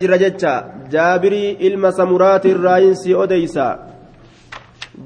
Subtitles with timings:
[0.00, 0.50] jira jecha
[0.92, 3.66] jaabirii ilma samuraati irraayinsii odeysa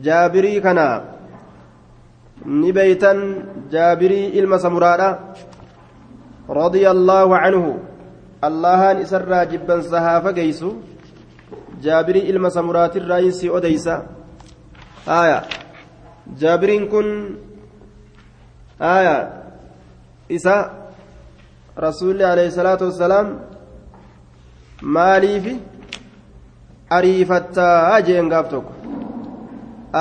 [0.07, 0.87] jaabirii kana
[2.63, 3.19] ni beeytan
[3.75, 5.11] jaabirii ilma samuraadha
[6.63, 7.65] رضي الله عنه
[8.43, 10.71] allahan isarraa jibbansa haa fageysu
[11.85, 13.95] jaabirii ilma samuraati irraayinsii odeysa
[15.07, 15.39] haya
[16.41, 17.07] jaabiriin kun
[18.79, 19.17] haya
[20.29, 20.57] isa
[21.87, 23.50] rasuulli alayhi salaatu wassalaam
[24.83, 25.55] maaliifi
[26.91, 28.73] ariifattaa jeen gaaf tokko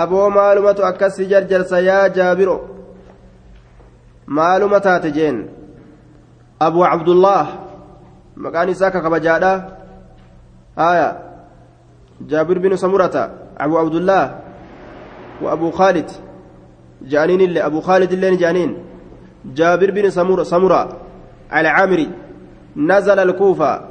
[0.02, 2.56] aboo maalumatu akkasi jarjarsa yaa jaabiro
[4.28, 5.38] maaluma taate jeen
[6.60, 7.48] abuu cabdullah
[8.36, 9.52] maqaan isaa ka kabajaadha
[10.76, 11.10] haya
[12.32, 14.24] jaabir binu samurata abuu cabdullah
[15.42, 16.10] wa abuu khaalid
[17.02, 18.78] جانين اللي أبو خالد اللي جانين
[19.46, 20.98] جابر بن سمرة سمرة
[21.54, 22.10] العامري
[22.76, 23.82] نزل الكوفة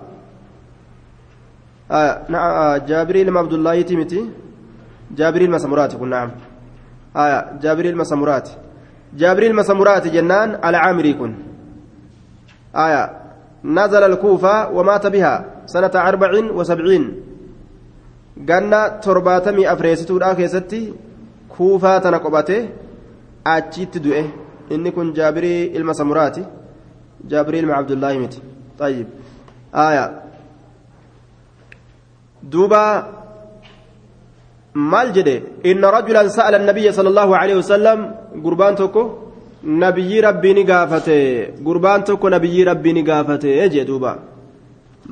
[1.90, 4.30] آه نعم آه جابريل عبد الله يتيمتي.
[5.16, 6.30] جابريل مسمرات كن نعم.
[7.16, 8.48] آه جابريل مسمرات
[9.16, 11.34] جابريل مسمرات جنان على عامري كن
[12.76, 13.10] آية
[13.64, 17.04] نزل الكوفة ومات بها سنة أربع وسبعين.
[18.48, 20.60] قلنا ترباتمي أفريستو الآخر
[21.48, 22.68] كوفة تنقبته.
[23.46, 24.26] أتشيت دوئه.
[24.72, 26.36] إني كن جابري المسمرات
[27.24, 28.40] جابريل مع عبد الله متي
[28.78, 29.06] طيب.
[29.74, 30.27] آية
[32.52, 32.84] دوبا
[34.74, 37.98] maal jedhe inna rajulan sa'ala annabiyya sallallahu alaihi wasallam
[38.44, 39.02] gurbaan tokko
[39.82, 41.16] nabiyyi rabbii ni gaafate
[41.66, 44.12] gurbaan tokko nabiyyi rabbii ni gaafate jee duuba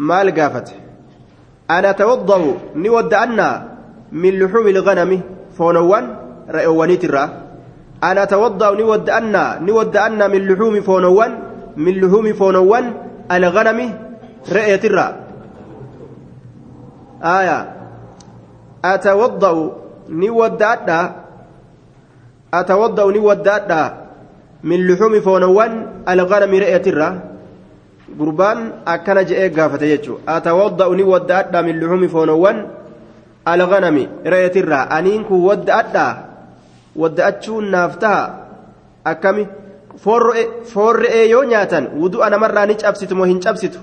[0.09, 0.75] maal gaafate
[1.77, 2.51] ana tawadda'u
[2.83, 3.55] ni wadda'annaa
[4.23, 5.19] min luxuumi ilganami
[5.59, 6.05] foonowwan
[6.57, 7.29] re'oowwaniitirraa
[8.09, 11.33] ana tawadda'u ni wadda'annaa ni wadda'annaa min luxuumi foonowwan
[11.85, 12.85] min luxuumi foonowwan
[13.37, 13.87] alganami
[14.57, 15.13] re'eetirraa
[17.22, 17.82] aayaa
[18.86, 19.54] أتوضأ
[20.10, 21.00] نودأدا
[22.54, 23.82] أتوضأ نودأدا
[24.64, 25.72] من لحوم فونوان
[26.10, 27.10] الغنم رئة الرا
[28.20, 28.58] قربان
[28.88, 32.58] أكن جاء قافة يجو أتوضأ نودأدا من لحوم فونوان
[33.48, 36.08] الغنم رئة الرا أنينك ودأدا
[36.96, 38.22] ودأتشون نافتها
[39.08, 39.46] أكمي
[40.02, 43.80] foon re'ee yoo nyaatan wudu'a namarraa ni cabsitu moo hin cabsitu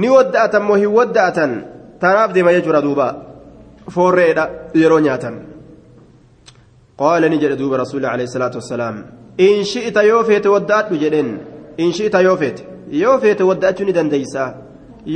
[0.00, 1.52] Ni wadda'atan moo hin wadda'atan
[2.00, 3.06] tanaaf deema jechuudha duuba
[3.94, 4.44] foorreedha
[4.82, 5.36] yeroo nyaatan
[7.02, 8.96] qaala ni jedhe duuba rasuulli alayhi salaatu wassalaam
[9.48, 11.30] in shi'ita yoo feete wadda'adhu jedheen
[11.84, 12.62] in shi'ita yoo feete
[13.02, 14.44] yoo feete wadda'achuu ni dandeeysa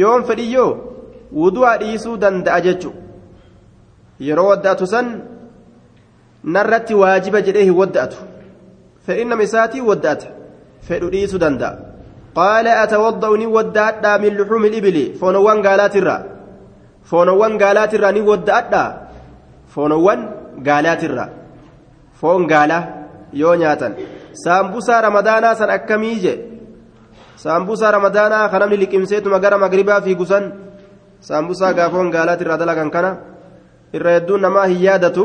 [0.02, 0.70] yoon fedhiyyoo
[1.42, 2.92] wudu'a dhiisuu danda'a jechu
[4.28, 5.12] yeroo wadda'atu san
[6.56, 8.16] narratti waajiba jedhee hin wadda'atu
[9.06, 10.26] fedhinnama isaatii wadda'ata
[10.88, 11.89] fedhu dhiisuu danda'a
[12.38, 16.20] qaala atawadda'u ni wadda'adhaa min luxuumi ilibili foonowwan gaalaatirraa
[17.10, 18.84] foonowwan gaalaatirraa ni wadda'adha
[19.74, 20.20] foonowwan
[20.68, 21.28] gaalaatirraa
[22.20, 22.82] foon gaalaa
[23.32, 23.92] yoo nyaatan
[24.44, 26.34] saambusaa ramadaanaa san akkamii je
[27.44, 30.44] saambusaa ramadaanaa kan namni liqimseetuma gara magribaa fiigusan
[31.28, 33.10] saambusaa gaafoon gaalaatirraa dalagan kana
[33.96, 35.24] irra hedduun namaa hin yaadatu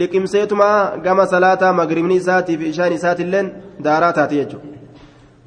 [0.00, 0.68] liqimseetuma
[1.04, 3.52] gama salaataa magribni isaatii fi ishaan isaatilleen
[3.86, 4.73] daaraa taate jechuudha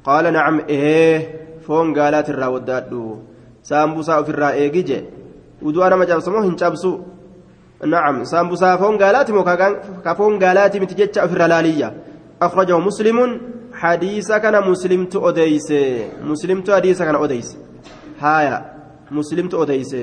[0.08, 1.12] qaala nacam ee
[1.66, 3.02] foon gaalaatirraa wadda'adhu
[3.70, 4.98] saambusaa ofirraa eegi je
[5.64, 6.92] wudu'a nama cabsamoo hin cabsu
[7.92, 9.44] nacam saambusaa foon gaalaati moo
[10.04, 11.92] ka foon gaalaati miti jecha ofirra laaliyya
[12.46, 13.30] akhrajahu muslimun
[13.82, 15.80] hadiisa kana muslimtu odeyse
[16.30, 17.56] muslimtu hadiisa kana odeyse
[18.22, 18.56] haaya
[19.18, 20.00] muslimtu odeyse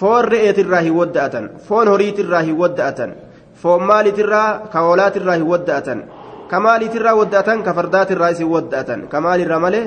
[0.00, 3.14] foon re'eetirraa hin wadda'atan foon horiitirraa hin wadda'atan
[3.62, 6.04] foon maaliitirraa ka hoolaatirraa hin wadda'atan
[6.50, 9.00] ka maaliitirraa wadda'atan ka fardaatirraa isin wadda'atan.
[9.12, 9.84] Ka maalirraa malee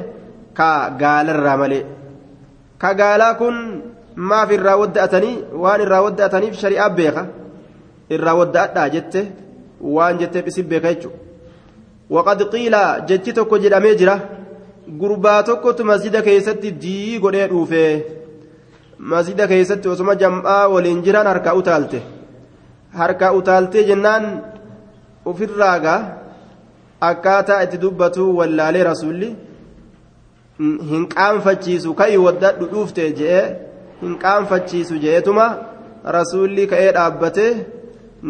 [0.53, 0.69] ka
[1.01, 1.83] gaalarraa malee.
[2.81, 3.55] Ka gaalaa kun
[4.15, 7.23] maaf irraa wadda'atanii waan irraa wadda'ataniif shari'aa beeka.
[8.09, 9.21] Irraa wadda'adhaa jette
[9.95, 11.17] waan jetteef isin beeka jechuudha.
[12.09, 14.15] Waqad qiila jechi tokko jedhamee jira.
[14.99, 17.91] Gurbaa tokkotu masjida keessatti dii godhee dhuufee
[19.11, 21.99] masjida keessatti osoma jam'aa waliin jiran harkaa utaalte.
[22.99, 24.25] Harkaa utaaltee jennaan
[25.25, 25.99] ofirraagaa
[27.07, 29.29] akkaataa itti dubbatu wallaalee rasuulli
[30.91, 33.43] hin qaanfachiisu ka'ii waddadhu dhuufte je'ee
[34.01, 35.45] hin qaanfachiisu je'etuma
[36.17, 37.45] rasuulli ka'ee dhaabbate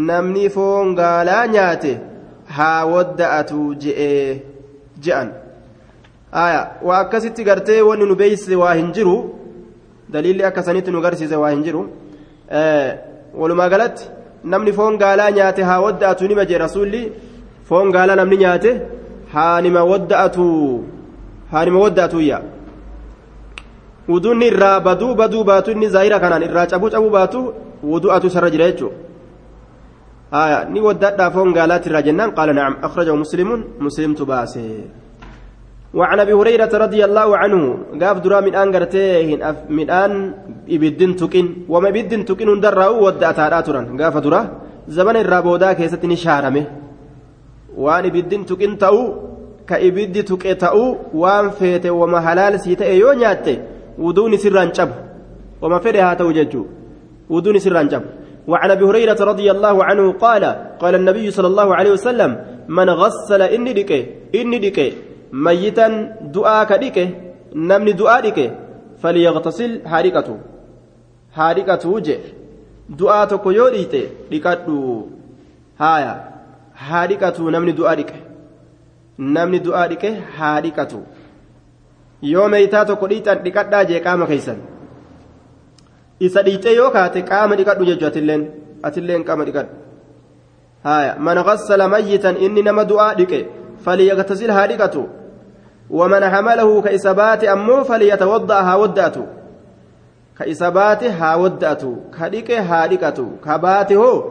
[0.10, 1.94] namni foon gaalaa nyaate
[2.58, 4.42] haa wadda'atu je'ee
[5.08, 5.30] je'an.
[6.88, 9.16] Waa akkasitti gartee wanni nu beeyse waa hin jiru
[10.14, 11.82] daliilli akkasanitti nu garsiise waa hin jiru.
[13.42, 14.10] Walumaa galatti
[14.54, 17.02] namni foon gaalaa nyaate haa wadda'atu nima jee rasuulli
[17.70, 18.72] foon gaalaa namni nyaate
[19.34, 20.46] haa nima wadda'atu
[21.52, 22.40] haanima wadda'atuyya
[24.12, 27.46] wuduun irraa baduu baduu baatu inni zaahira kanaan irraa cabuu cabuu baatu
[27.92, 29.10] wudu'atu sarra jira jechuudha.
[30.34, 33.50] آية ني ودات فون قالات الرجنان قال نعم أخرجه مسلم
[33.80, 34.70] مسلم تباسي
[35.94, 37.62] وعن ابي هريره رضي الله عنه
[38.02, 40.34] قاف درا من ان غرتين من ان
[40.70, 43.60] ابدن تكن وما ابدن تكن درا ودات هذا
[44.00, 44.42] قاف درا
[44.88, 45.74] زمن الرابودا
[47.80, 49.16] كيست نشارمه وان ابدن تكن تاو
[49.68, 53.58] كابد تكي تاو وان فيت وما حلال سيته يو نياته
[54.00, 54.92] ودون سران جب
[55.62, 56.66] وما فرها توججو
[57.30, 58.04] ودون سران جب
[58.48, 60.44] وعن ابي هريره رضي الله عنه قال
[60.80, 64.06] قال النبي صلى الله عليه وسلم من غسل اني ديكي
[64.36, 64.94] اني ديكي
[65.34, 65.88] ميتا
[66.22, 67.10] دعاء كديكي
[67.56, 68.52] نمني دعاء ديكي
[69.04, 70.38] فليغتسل حارقته
[71.34, 72.20] حارقته وجه
[72.90, 75.08] دعاء تكو يو ديته ديكادو
[75.80, 76.39] هايا
[76.79, 78.21] حارقته نمني دعاء ديكي
[79.19, 81.01] namni du'aa dhiqe haa dhiqatu
[82.31, 84.57] yoo meeytaa tokko dhiixan dhiqadhaa jee qaama keeysan
[86.29, 88.47] isa dhiixee yoo kaate qaama dhiqadhu jechu atilleen
[88.91, 89.73] atilleen qaama dhiqadhu
[90.89, 93.45] haya man ghassala mayyitan inni nama du'aa dhiqe
[93.85, 95.05] falyagtasil haa dhiqatu
[95.91, 99.25] ومن حمله كإسبات أمو فليتوضأ ها ودأتو
[100.39, 104.25] كإسبات ها ودأتو كديك ها ديكتو كبات هو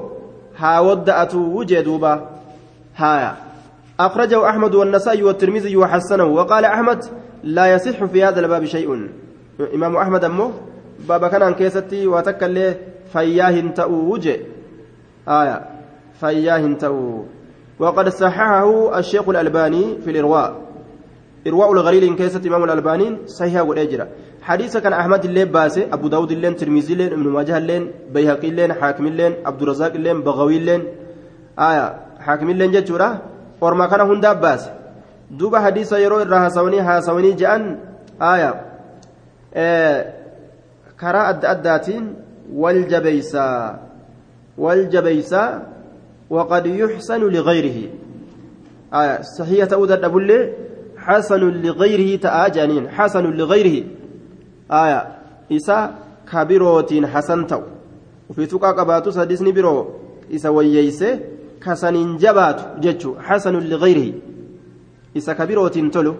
[0.57, 2.13] ها ودأتو وجدوبا
[2.98, 3.36] هايا.
[4.00, 6.24] أخرجه أحمد والنسائي والترمذي وحسنه.
[6.24, 7.04] وقال أحمد
[7.44, 9.08] لا يصح في هذا الباب شيء.
[9.74, 10.50] إمام أحمد أمه
[11.08, 12.74] بابا كان كيستي وتكل
[13.12, 14.40] فياه تأو وجه.
[15.28, 15.66] آية
[16.20, 17.24] فياه تأو
[17.78, 20.68] وقد صححه الشيخ الألباني في الإرواء.
[21.46, 24.08] إرواء الغليل كيست إمام الألباني صحيح والأجرة
[24.42, 28.72] حديث كان أحمد اللين باسي أبو داود اللين ترمذي اللين ابن ماجه اللين بيهقي اللين
[28.72, 30.82] حاكم اللين عبد الرزاق اللين بغوي اللين
[31.58, 33.20] آية اللين جتورة
[33.60, 34.70] orma kana hundaaf baase
[35.30, 37.76] duuba hadiisa yeroo irraa haasawanii haasawanii je'an
[38.20, 38.50] aaya
[40.96, 42.04] karaa adda addaatiin
[42.54, 43.78] wal jabeeysaa
[44.58, 45.62] wal jabeeysaa
[46.30, 47.78] وقد يحسن لغيره.
[48.92, 50.52] آية صحيح تؤدى الدبلة
[50.96, 53.84] حسن لغيره تآجانين حسن لغيره.
[54.70, 55.00] آية
[55.52, 55.94] إسا
[56.32, 57.62] كبيروتين حسن تو
[58.30, 59.86] وفي تقا قباتو سادسني برو
[60.34, 60.48] إسا
[61.64, 64.14] kasaniin jabaatu jechuun hasanun liqayrihi
[65.14, 66.12] isa kabirootiin tolu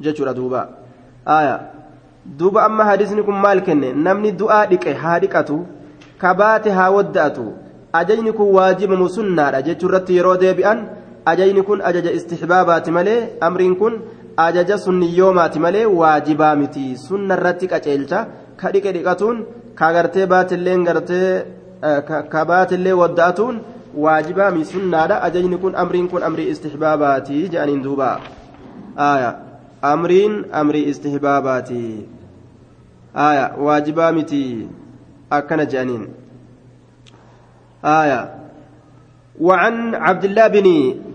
[0.00, 0.68] jechuudha duuba.
[1.26, 1.60] Aayaa
[2.38, 3.92] duuba amma hadisni kun maal kenne?
[4.06, 5.58] Namni du'aa dhiqe haa dhiqatu
[6.18, 7.46] kabaate haa wadda'atu.
[8.00, 10.80] Ajajni kun waajibamu sunnaadha jechuu irratti yeroo deebi'an.
[11.32, 14.00] Ajajni kun ajaja istixbaabaati malee amriin kun
[14.46, 16.86] ajaja sunniyyoomaati malee waajibaa miti.
[17.06, 18.26] Sunna irratti qaceelcha
[18.60, 19.44] ka dhiqe dhiqatuun
[19.78, 20.26] ka gartee
[20.88, 21.28] gartee
[22.32, 23.62] ka baatillee wadda'atuun.
[23.96, 28.20] Waajibaa mi sunnaadha ajajni kun amriin kun amrii istihbaabaati jedhaniin duuba
[28.96, 29.34] aya
[29.82, 31.82] amriin amrii istihbaabaati
[33.14, 34.68] aya waajibaa miti
[35.30, 36.08] akkana jedhaniin
[37.82, 38.20] aya
[39.40, 40.66] وعن عبد الله بن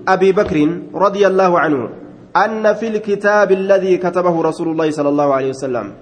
[0.07, 0.57] أبي بكر
[0.95, 1.89] رضي الله عنه
[2.35, 5.93] أن في الكتاب الذي كتبه رسول الله صلى الله عليه وسلم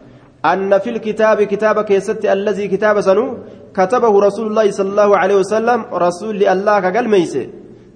[0.45, 3.37] أن في الكتاب كتاب كيست الذي كتاب سنو
[3.77, 7.43] كتبه رسول الله صلى الله عليه وسلم رسول الله كقل ميسي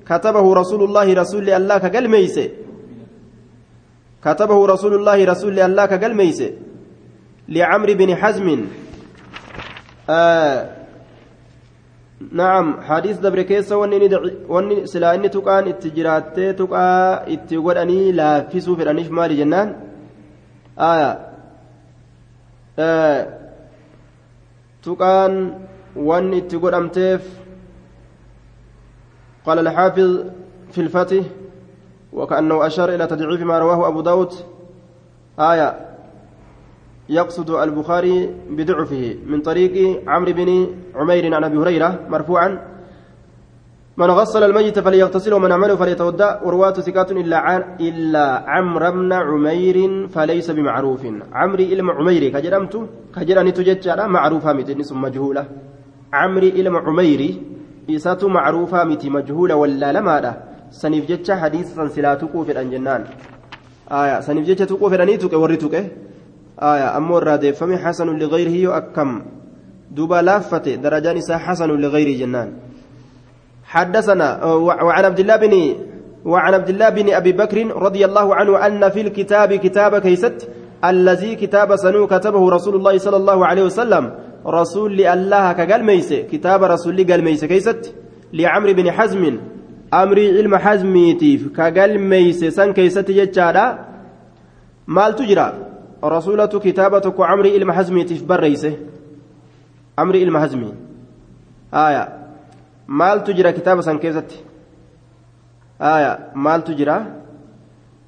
[0.10, 2.46] كتبه رسول الله رسول الله كقل ميسي
[4.26, 6.50] كتبه رسول الله رسول الله كقل ميسي
[7.50, 8.48] لعمرو بن حزم.
[10.10, 10.60] آه
[12.32, 13.78] نعم حديث دبر كيسة
[14.50, 16.88] وني سلا إني تقان اتجرات تقا
[17.34, 19.70] اتقول أني لا في سوفر أنيش مالي جنان.
[20.78, 21.12] آية
[22.80, 23.42] آه
[24.82, 25.34] tuqaan
[25.96, 27.22] wanni itti godhamteef
[29.46, 30.26] قال الحافظ
[30.72, 31.26] في الفتح
[32.14, 34.34] وكأنه أشار إلى تضعيف ما رواه أبو داود
[35.40, 35.76] آية
[37.10, 42.72] يقصد البخاري بضعفه من طريق عمرو بن عمير عن أبي هريرة مرفوعا
[43.98, 50.08] من غسل الميت فليغتسل ومن عمله فليتودع ورواة ثقات إلا عن إلا عمرو بن عمير
[50.08, 55.46] فليس بمعروف عمري إلما عميري كجرمت كجراني تججر معروفة ثم مجهولة
[56.14, 57.42] عمري إلما عميري
[57.90, 60.34] إساتو معروفة متي مجهولة ولا لما ده
[60.72, 63.04] سنيف جتش حديث سنسلاتكو في الأنجنان.
[63.92, 65.76] آية سنيف جتش تكو في الأنيتك وريتك
[66.60, 69.22] آية أمو الرادف فمن حسن لغيره يؤكم
[69.92, 72.50] دوبا لافته درجان إسا حسن لغيره جنان.
[73.64, 74.44] حدثنا
[74.88, 75.54] وعن عبد الله بن
[76.26, 80.50] وعن عبد الله بن أبي بكر رضي الله عنه أن في الكتاب كتاب كيست
[80.86, 84.04] الذي كتاب سنو كتبه رسول الله صلى الله عليه وسلم.
[84.46, 87.94] رسول الله كقال ميس كتاب رسول قال ميس كيست
[88.34, 89.24] لعمرو بن حزم
[89.94, 93.66] امري علم حزميتيف كقال ميس سن كيست جتشادا
[94.88, 95.72] مال تجرى
[96.10, 98.80] rasuulatu kitaaba tokko camrii ilma hazmiitiif barreeyse
[99.98, 100.74] camrii ilma hazmii
[101.72, 102.08] aya
[102.88, 104.44] maaltu jira kitaaba san keessatti
[105.80, 107.06] aya maaltu jira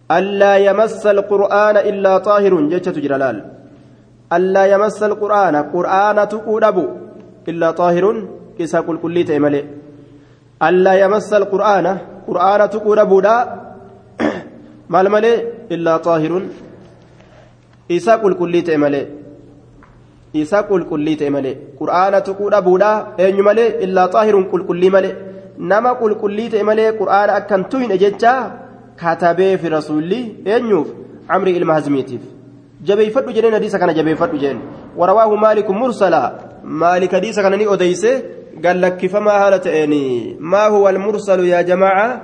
[0.10, 3.18] allaa yamassa alqur'aana illaa xaahirun jechatu jira
[4.36, 6.86] allaa yamassa alqur'aana qur'aana tuquu dhabu
[7.52, 8.18] illaa xaahirun
[8.66, 9.64] isa qulqullii ta'e malee
[10.68, 11.92] allaa yamassa alqur'aana
[12.28, 13.36] qur'aana tuquu dhabuudha
[14.94, 15.38] maal malee
[15.76, 16.46] illaa xaahirun
[17.98, 19.06] isa qulqullii ta'e malee
[20.42, 22.92] isa qulqullii ta'e malee qur'aana tuquu dhabuudha
[23.26, 25.14] eenyu malee illaa xaahirun qulqullii malee
[25.72, 28.34] nama qulqullii malee qur'aana akkan tuyne jecha
[29.02, 30.22] katabee fi rasuulli
[30.54, 30.88] eenyuuf
[31.36, 31.76] amri ilma
[32.90, 34.62] jabeeffadhu jedheen hadiisa kana jabeeffadhu jedheen
[35.00, 36.28] warawaahu maaliku mursalaa
[36.64, 38.12] maalik hadiisa kana ni odeyse
[38.66, 39.96] gallakkifamaa haala ta'een
[40.40, 42.20] maa huwa almursalu yaa jamaaca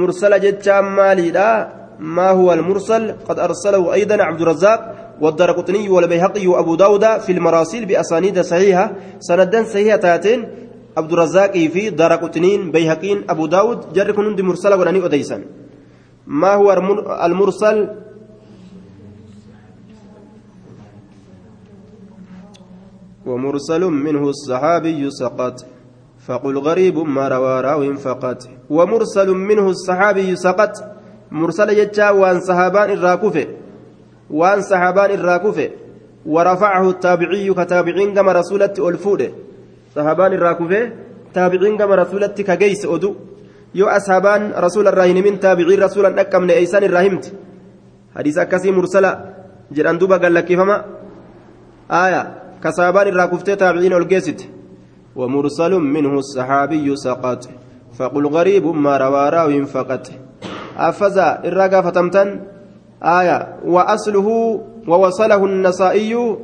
[0.00, 1.48] mursala jechaan maaliidha
[1.98, 4.80] ما هو المرسل قد أرسله أيضا عبد الرزاق
[5.20, 10.48] والدرقطني والبيهقي وأبو داود في المراسيل بأسانيد صحيحة سندا صحيحة تاتين
[10.96, 15.44] عبد الرزاق في درقطنين بيهقين أبو داود جرك نند مرسلة ونني أديسا
[16.26, 16.72] ما هو
[17.24, 17.88] المرسل
[23.26, 25.56] ومرسل منه الصحابي سقط
[26.26, 28.38] فقل غريب ما روى راو فقط.
[28.70, 30.74] ومرسل منه الصحابي سقط
[31.34, 33.44] waan sahaabaan irraa kufe
[34.30, 35.66] waan sahaabaan irraa kufe
[36.26, 39.28] ورفعه التابعي كتابعين كما رسولتي ألفودة.
[39.96, 40.92] صحابان الراكوفه
[41.34, 43.14] تابعين كما رسولتي كجيس أدو.
[43.74, 47.32] يو أصحابان رسول الراهن من تابعين رسولا نكم نأيسان الراهمت
[48.16, 49.34] حديث أكسي مرسلة
[49.72, 50.84] جران دوبا قال لك فما
[51.90, 52.43] آية.
[52.64, 54.48] كصحابان الراكوفته تابعين الجيست
[55.16, 57.48] ومرسل منه الصحابي سقط.
[57.98, 60.04] فقل غريب ما روى راو فقط.
[60.76, 62.28] أفزا الرقا فتمتن.
[63.02, 64.28] آية وأصله
[64.88, 66.36] ووصله النسائي.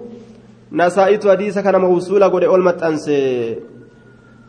[0.73, 3.57] نسائي حديث كان موصولا قد أولمت أنسي.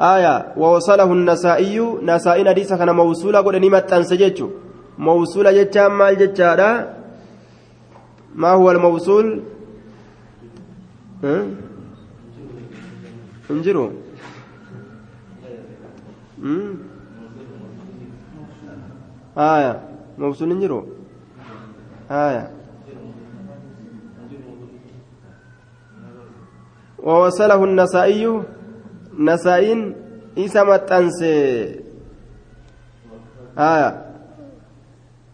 [0.02, 1.80] آية ووصله النسائي.
[2.04, 4.48] نسائي حديث كان موصولا قد نمت أنسي جيتشو.
[4.98, 7.02] موصولا جيتشا مال جيتشا
[8.36, 9.44] ما هو الموصول؟
[11.25, 11.47] ها
[13.51, 13.91] انجروا
[19.39, 19.73] آية
[20.19, 20.83] موصول انجروا
[22.11, 22.51] آية
[26.99, 28.43] ووصله النسائي
[29.19, 29.81] نسائين
[30.39, 31.35] إسا متأنسي
[33.59, 33.91] آية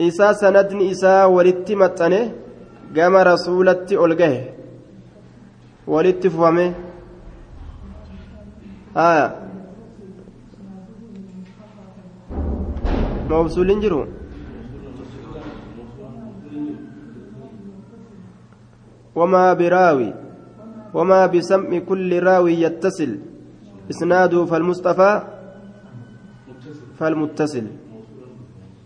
[0.01, 2.33] إسا سندني إسا ولت متأنه
[2.97, 4.56] قام رسولتي ألقه
[5.88, 6.75] ولت فهمه
[8.98, 9.27] آية
[13.29, 14.08] موصول جرو
[19.15, 20.13] وما براوي
[20.94, 23.12] وما بسمع كل راوي يتصل.
[23.89, 25.12] إسناده فالمصطفى؟
[27.00, 27.65] فالمتصل.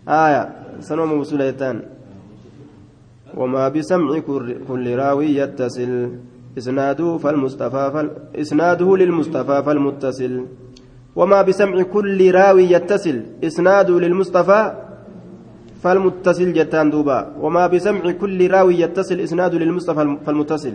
[0.08, 0.42] آية.
[0.80, 1.82] سنو موصولتان
[3.36, 4.18] وما بسمع
[4.68, 5.92] كل راوي يتصل.
[6.58, 8.08] إسناده فالمصطفى فال...
[8.42, 10.32] إسناده للمصطفى فالمتصل
[11.18, 13.16] وما بسمع كل راوي يتصل
[13.48, 14.60] إسناده للمصطفى
[15.82, 20.74] فالمتصل جتان دوبا وما بسمع كل راوي يتصل إسناده للمصطفى فالمتصل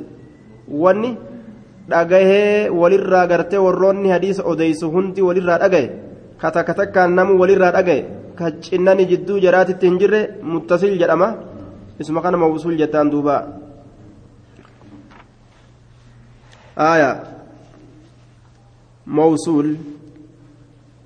[1.88, 5.92] walirraa gartee warroonni hadiisa odeysu hundi walirraa dhagaye
[6.38, 8.06] ka takka takkaan namu walirraa dhagaye
[8.36, 11.30] ka cinnani jidduu jaraatitti hin jirre muttasil jedhama
[12.00, 13.36] isuma kana mawsuul jettaan duuba
[16.78, 17.24] aya
[19.06, 19.76] mawsuul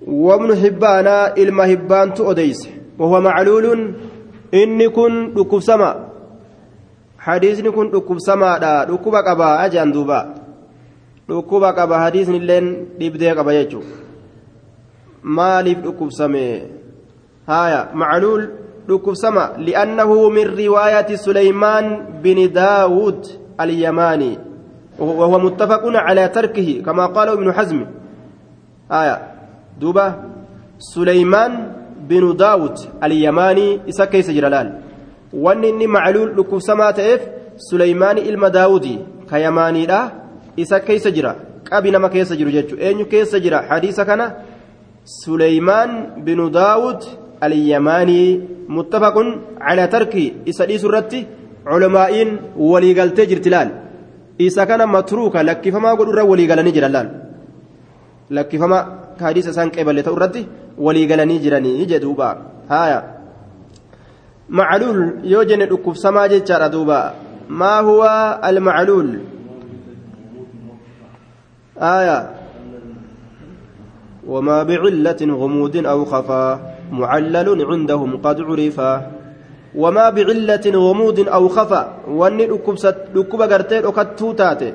[0.02, 3.94] وابن حبان إلما حبان تؤديس وهو معلول.
[4.54, 6.10] إني كن ركب سما.
[7.20, 8.58] حديثني كن ركب سما
[8.90, 10.34] ركب قبا أجان دوبا.
[11.70, 13.82] قبا حديثني لين ديبدي قبا يجو.
[16.10, 16.62] سما
[17.48, 18.50] هايا معلول
[18.90, 19.54] ركب سما.
[19.58, 21.86] لأنه من رواية سليمان
[22.24, 23.26] بن داود
[23.62, 24.38] اليماني.
[25.02, 27.86] وهو متفق على تركه كما قال ابن حزم.
[28.92, 29.18] آية.
[29.80, 30.08] دوبا
[30.78, 31.52] سليمان
[32.10, 34.30] بن داود اليماني إسا كيس
[35.34, 37.22] وان إني معلول لكم سما تأف.
[37.58, 39.00] سليمان إلما داودي.
[39.30, 40.12] كيماني لا
[40.60, 41.36] إسا كيس جرا.
[41.74, 42.78] نما كيس جرو جتشو.
[42.78, 43.62] أين كيس جرا.
[43.62, 44.32] حديث كان.
[45.06, 47.04] سليمان بن داود
[47.44, 49.18] اليماني متفق
[49.62, 51.26] على ترك إسا دي سرتي
[51.66, 53.91] علماء ولي قلت جرتلال.
[54.96, 57.08] متروكا لكي فما قل ولي قلني جرلال
[58.32, 58.80] لكي فما
[59.22, 62.30] حديث سان قبل تورتي ولي غلني جراني جدوبا
[62.70, 63.00] هايا
[64.50, 67.14] معلول يوجن دكوب سما جچارا دوبا
[67.50, 68.04] ما هو
[68.46, 69.20] المعلول
[71.82, 72.30] آية
[74.28, 79.12] وما بعلة غموض أو خفا معلل عندهم قد عرفا
[79.76, 82.46] وما بعلة غموض أو خفا واني
[83.16, 84.74] ركوب غرتي ركتو تاتي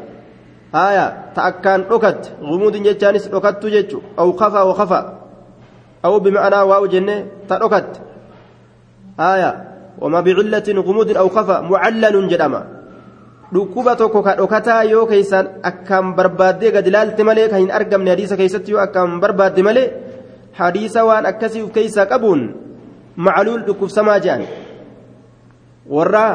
[0.74, 5.00] آية تأكان ركت غموض جتانس ركتو جتو أو خفا وخفا
[6.04, 8.00] أو بمعنى واو جنة تركت
[9.20, 9.50] آية
[10.00, 12.62] وما بعلة غموض أو خفا معلل جدما
[13.54, 18.36] dhukkuba tokko ka dhokataa yoo keeysaan akkaan barbaaddee gad ilaalte malee kan hin argamne hadiisa
[18.40, 19.92] keessatti yoo akkaan barbaadde malee
[20.60, 22.42] hadiisa waan akkasii uf keeysaa qabuun
[23.26, 24.42] macluul dhukkubsamaa jedhan
[25.90, 26.26] warra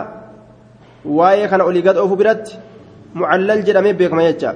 [1.06, 2.60] waa'ee kana olii gad oofu biratti
[3.14, 4.52] mucallal jedhamee beekama jecha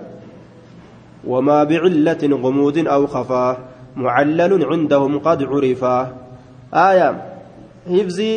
[1.26, 3.58] وما بعلة غموض أو خفا
[3.98, 5.98] معلل عندهم قد عرفا
[6.74, 7.10] آية
[7.90, 8.34] حفظي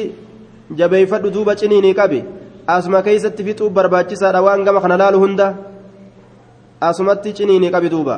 [0.70, 2.24] جبيفة دوبة جنيني كبي
[2.68, 5.46] asuma keeysatti fixuuf barbaachisaadha waan gama kana laalu hunda
[6.88, 8.16] asumatti ciniini qabi duuba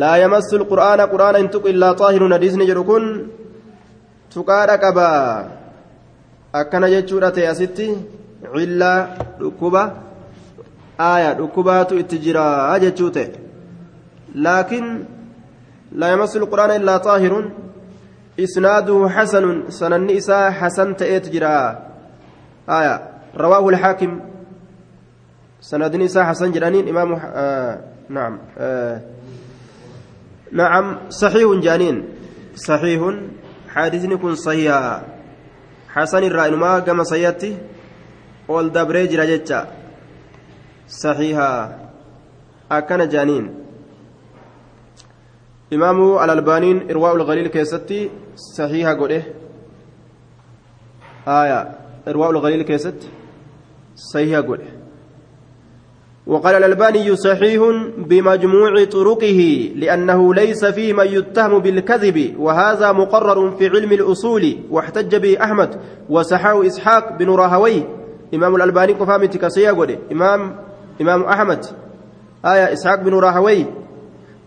[0.00, 3.04] laa yamassu lqur'aana qur'aana hin tuqu illaa xaahirun hadiisni jedhu kun
[4.34, 5.08] tuqaadha qaba
[6.52, 7.88] akkana jechuudha ta'e asitti
[8.54, 9.08] cillaa
[9.40, 9.82] dhukkuba
[10.98, 13.28] aaya dhukkubaatu itti jira jechuu ta'e
[14.34, 14.86] laakiin
[15.92, 17.52] laa yamassu lqur'aana illaa xaahirun
[18.36, 21.52] isnaaduhu xasanun sananni isaa xasan ta'eetu jira
[22.68, 23.00] آية
[23.36, 24.20] رواه الحاكم
[25.60, 27.78] سند نساء حسن جرانين إمام آه
[28.08, 29.00] نعم آه
[30.52, 32.04] نعم صحيح جانين
[32.54, 33.14] صحيح
[33.68, 35.00] حادث يكون صحيح
[35.98, 36.22] حسن
[36.78, 37.56] كما سيأتي.
[42.72, 43.54] أكن جانين.
[45.72, 48.10] إمام الألبانين إرواء الغليل كيستي
[48.88, 49.22] قوله
[51.28, 51.60] آية.
[52.08, 53.10] إرواء الغليل كيست
[53.94, 54.77] صحيح قول
[56.28, 57.62] وقال الألباني صحيح
[57.98, 65.44] بمجموع طرقه لأنه ليس فيه من يتهم بالكذب وهذا مقرر في علم الأصول واحتج به
[65.44, 67.82] أحمد وسحاه إسحاق بن راهوي.
[68.34, 70.56] إمام الألباني كفامت كسيا قول إمام
[71.00, 71.64] إمام أحمد.
[72.44, 73.64] آية إسحاق بن راهوي.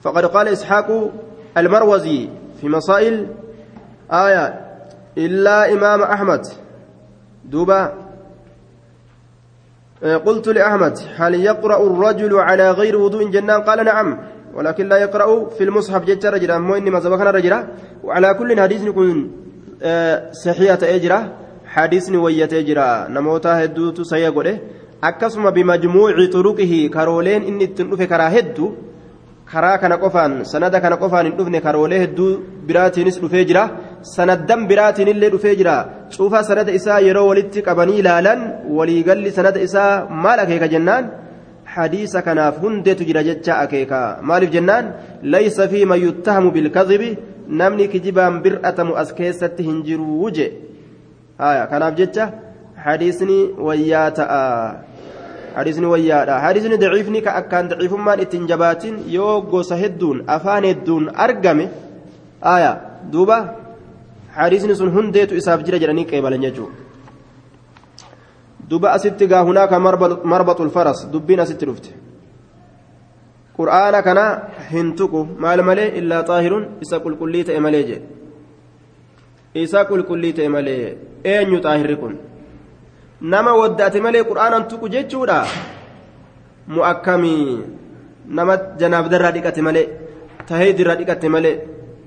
[0.01, 1.11] فقد قال إسحاق
[1.57, 2.29] المروزي
[2.61, 3.27] في مسائل
[4.11, 4.61] آية
[5.17, 6.41] إلا إمام أحمد.
[7.45, 8.00] دوبا.
[10.01, 14.17] قلت لأحمد هل يقرأ الرجل على غير وضوء جنان؟ قال نعم
[14.53, 17.67] ولكن لا يقرأ في المصحف جت رجلا مو إني ما سبقنا رجلا.
[18.03, 19.31] وعلى كل حديث يكون
[20.45, 21.19] صحيحة أجرة
[21.65, 24.59] حديث وية أجرة نموتا هدوت سيقوله
[25.03, 28.71] أكسم بمجموع طرقه كارولين إني تنوف كرا هدو.
[29.51, 32.29] karaa kana qofaan sanada kana qofaan hin dhufne karoolee hedduu
[32.67, 33.63] biraatiinis dhufee jira
[34.01, 35.75] sanaddan biraatiin illee dhufee jira
[36.15, 38.41] cuufa sanada isaa yeroo walitti qabanii ilaalan
[38.77, 41.09] waliigalli sanada isaa maal akeeka jennaan
[41.75, 44.93] hadiisa kanaaf hundeetu jira jecha akeeka maaliif jennaan
[45.35, 47.09] laysa fi man yuttahamu bilkazibi
[47.61, 50.47] namni kijibaan bir'atamu as keessatti hin jiruu je
[51.73, 52.31] kanaaf jecha
[52.85, 54.41] hadiisni wayyaa ta'a
[55.55, 61.65] hadiisni wayyaadha hadiisni daciifni ka akkaan daciifummaan ittiin jabaatin yoo gosa hedduun afaan hedduun argame
[63.11, 63.37] duuba
[64.37, 66.75] hadiisni sun hundeetu isaaf jira jedhanii qeebalan jechuudha.
[68.69, 69.79] Duuba asitti gaa hunaaka
[70.33, 71.91] marbaxul faras dubbiin asitti dhufte.
[73.57, 74.23] Qur'aana kana
[74.71, 75.91] hin tuqu maal malee?
[75.99, 78.07] Illaa xaahiruun isa qulqullii ta'e malee jedhe
[79.63, 80.97] isa qulqullii ta'e malee
[81.33, 82.13] eenyu xaahirri kun?
[83.21, 85.39] Nama waddaate malee qur'aanan tuqu jechuudha?
[86.75, 87.59] Mu'akkamii.
[88.37, 89.87] Nama janaabdarraa dhiqate malee
[90.47, 91.55] taheedirraa dhiqate malee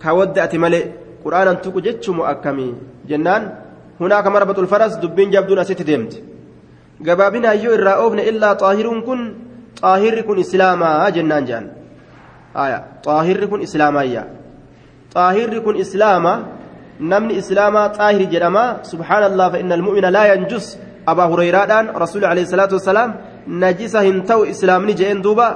[0.03, 0.85] ka waddaate malee
[1.25, 2.73] qur'aanan tuqu jechuu mu'akkamii
[3.11, 3.43] jennaan
[4.01, 6.17] hunaaka marbaxul faras dubbiin jabduun asitti deemte
[7.07, 9.21] gabaabinaa yoo irraa oofne illaa xaahiruun kun
[9.81, 11.67] xaahirri kun islaamaa jennaan jedhan
[13.07, 14.23] xaahirri kun islaamaayya
[15.15, 16.35] xaahirri kun islaama
[17.13, 20.67] namni islaamaa xaahiri jedhama subhaanallah fa inna almu'mina laa yanjus
[21.13, 23.11] abaa hureyraadhaan rasuuli alayhi salaatu wassalaam
[23.63, 25.47] najisa hin ta'u islaamni je'een duuba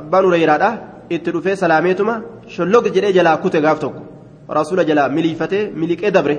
[0.00, 0.70] abbaan hureyraadha
[1.16, 2.14] itti dhufee salaameetuma
[2.54, 4.09] shollog jedhee jalaa kute gaaf tokko
[4.58, 6.36] rasuula jalaa miliifatee miliqee dabre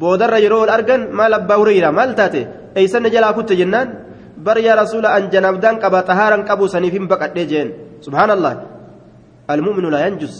[0.00, 2.40] boodarra yeroo ol argan maal abbaa hureyraa maal taate
[2.74, 3.88] eeysanne jalaa kutte jennaan
[4.46, 7.68] bar yaa rasuula an janaabdaan qaba xahaaran qabu saniif hin baqadhee jeen
[8.06, 8.54] subhaanallah
[9.54, 10.36] almu'minu laa yanjus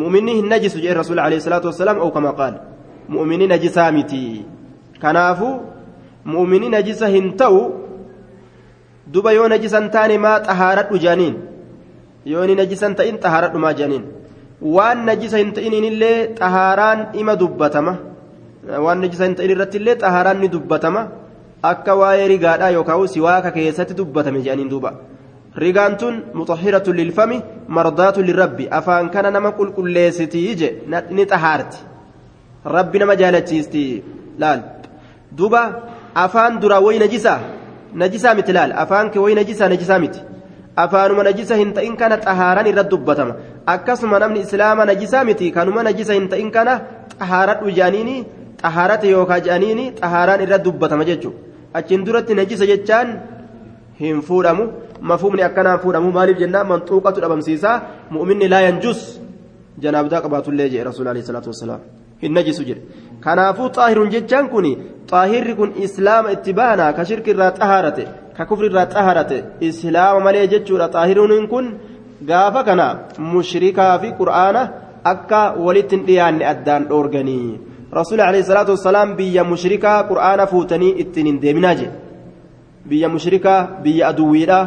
[0.00, 2.54] mu'minni hin najisu jee rasuula alayhi salaatu wassalaam oo kama qaal
[3.14, 4.22] mu'minni najisaa miti
[5.02, 5.54] kanaafuu
[6.34, 7.60] mu'minni najisa hin ta'u
[9.12, 11.34] duba yoo najisan taane maa xahaaradhu jaaniin
[12.26, 14.04] yoo inni najisan ta'in xahaaradhu maa jaaniin
[14.60, 17.96] waan najisa hin ta'inillee xahaaraan ima dubbatama
[18.84, 21.08] waan najisa hin ta'in irratti illee xahaaraan ni dubbatama
[21.62, 24.92] akka waa'ee rigaadhaa yookaan siwaaka keessatti dubbatame jedhaniin duuba
[25.64, 27.42] rigaan tun muxahiratu lilfami
[27.78, 30.70] mardaatu lirabbi afaan kana nama qulqulleessitii je
[31.10, 31.78] ni xahaarti
[32.76, 33.82] rabbi nama jaalachiisti
[34.38, 34.60] laal
[35.38, 35.62] duuba
[36.24, 37.40] afaan duraa wayi najisaa
[38.02, 40.20] najisaa miti laal afaan kee wayi najisaa najisaa miti
[40.84, 43.34] afaanuma najisa hin ta'in kana xahaaran irratti dubbatama
[43.74, 46.74] akkasuma namni islaama najisaa miti kanuma najisa hin ta'in kana
[47.20, 48.16] xahaaradhu jedhaniini
[48.62, 51.38] xahaarate yookaan jedhaniini xahaaraan irratti dubbatama jechuudha
[51.80, 53.08] achiin duratti najisa jechaan
[54.00, 54.64] hin fuudhamu
[55.10, 57.76] mafumni akkanaan fuudhamu maaliif jennaan manxuuqatu dhabamsiisaa
[58.16, 59.00] mu'minni laa yanjus
[59.84, 61.80] janaabdaa qabaatullee jedhe rasuul alayhi salaatu wassalaam
[62.22, 62.82] hin najisu jedhe
[63.24, 64.68] kanaafuu xaahirun jechaan kun
[65.10, 68.04] xaahirri kun islaama itti baana ka shirki irraa xahaarate
[68.36, 71.66] ka kufri irraa xahaarate islaama malee jechuudha xaahiruun kun
[72.30, 72.86] gaafa kana
[73.34, 74.62] mushrikaa fi qur'aana
[75.12, 77.58] akka walitti hin dhiyaanne addaan dhoorganii
[77.98, 81.94] rasuul alayhi salaatu wassalaam biyya mushrikaa qur'aana fuutanii ittiin hin deeminaa jedhe
[82.90, 84.60] biyya mushrikaa biyya aduwwiidha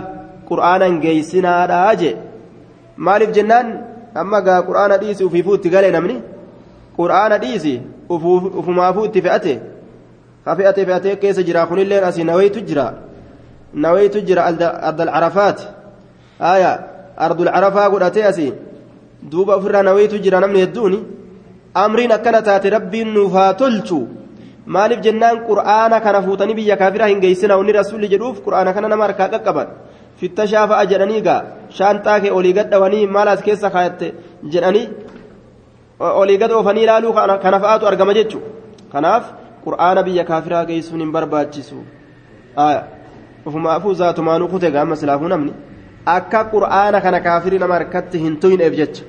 [0.50, 2.12] qur'aanan geeysinaadhaa je
[3.08, 3.68] maaliif jennaan
[4.22, 6.16] amma gaa qur'aana dhiisi ufiifuu itti galee namni
[7.00, 7.76] qur'aana dhiisi
[8.60, 9.54] ufumaafuu itti fe'ate
[10.46, 12.86] ka fe'ate fe'atee keessa jira kunilleen asii nawaytu jira
[17.56, 18.54] carafaa godhatee asii
[19.32, 21.00] duuba ofirraa nawaytu jira namni hedduuni
[21.74, 24.00] amriin akkana taate rabbiin nuuf haa tolchu
[24.66, 29.04] maaliif jennaan qur'aana kana fuutanii biyya kaafiraa hin geessina wanni rasuulli jedhuuf qur'aana kana nama
[29.08, 29.68] harkaa qaqqaban
[30.20, 31.42] fitta shaafa'a jedhanii gaa
[31.78, 34.14] shaanxaa kee olii gadhawanii maal as keessa kaayatte
[34.54, 34.88] jedhanii
[36.00, 38.40] olii gad oofanii ilaaluu kana fa'aatu argama jechu
[38.94, 39.34] kanaaf
[39.66, 41.84] qur'aana biyya kaafiraa geessuun hin barbaachisu
[43.46, 45.54] ufumaafuu zaatumaanuu kute gaama silaafuu namni
[46.06, 49.04] akka qur'aana kana kaafirii nama harkatti hin tuyneef jecha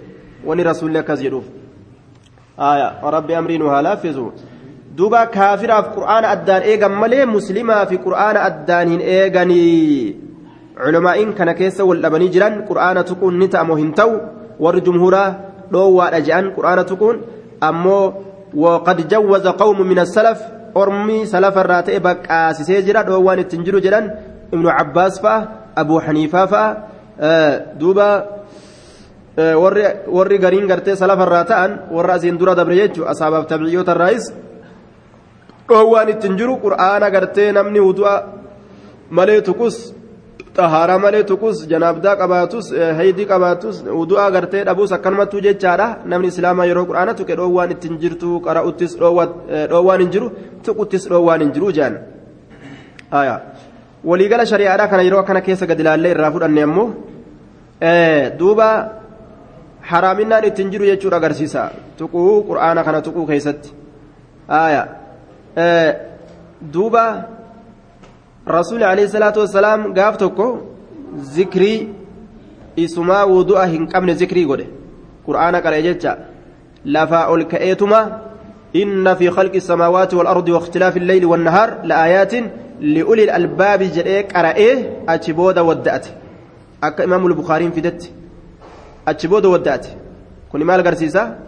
[0.46, 1.44] wanni rasuulli akkas jedhuuf
[3.16, 4.32] rabbi amriin haa laaffisu
[4.96, 10.16] duuba kaafiraaf qur'aana addaan eegan malee muslimaa fi qur'aana addaan hin eeganii
[10.84, 14.16] culamaa'iin kana keessa wal dhabanii jiran qur'aana tuquun ni ta'amoo hin ta'u
[14.66, 15.28] warri jumhuuraa
[15.72, 17.20] dhoowwaadha je'an qur'aana tuquun
[17.68, 18.04] ammoo
[18.64, 20.40] waqad jawwaza qawmu min assalaf
[20.74, 24.11] ormii salafarraa ta'e baqqaasisee jira dhoowwaan ittiin jiru jedhan
[24.52, 25.38] ibnu cabbaas fa'a
[25.76, 26.68] abuu xaniifaa fa'a
[27.80, 28.09] duuba
[30.16, 34.24] warri gariin gartee salafarraa ta'an warra asiin dura dabre jechuun asaabaaf tabiciyyoota irraayis
[35.68, 38.14] dhoowwaan ittiin jiru qur'aana gartee namni wudu'a
[39.11, 39.76] malee tuqus
[40.62, 42.66] xahaaraa malee tuqus janaabdaa qabaatus
[42.98, 48.28] haydii qabaatus wudu'a gartee dhabuus akkanumattuu jechaadha namni islaamaa yeroo qur'aana tuqe dhoowwaan ittiin jirtu
[48.46, 50.28] qara'uttis dhoowwaan hin jiru
[50.66, 51.94] tuquttis dhoowwaan hin jiru jaan
[54.10, 56.86] waliigala shari'aadhaa kana yeroo akkana keessa gad ilaallee irraa fudhanne ammoo
[58.40, 58.68] duuba
[59.90, 61.62] haraaminaan ittiin jiru jechuudha agarsiisa
[61.98, 63.68] tuquu qur'aana kana tuquu keessatti
[66.74, 67.04] duuba
[68.58, 70.46] rasuuli alayhi salaatu wassalaam gaaf tokko
[71.36, 71.78] zikrii
[72.84, 74.66] isumaa wudu'a hin qabne zikrii godhe
[75.26, 76.18] qur'aana qara'e jecha
[76.96, 78.00] lafaa ol ka'eetuma
[78.76, 82.34] إن في خلق السماوات والأرض واختلاف الليل والنهار لآيات
[82.80, 84.76] لأولي الألباب جريك أرأيه
[85.08, 86.06] أتشبودا ودأت.
[86.82, 88.10] أكا إمام البخاري في دت
[89.08, 89.86] أتشبودا ودأت.
[90.52, 91.38] كوني مال قرسيسا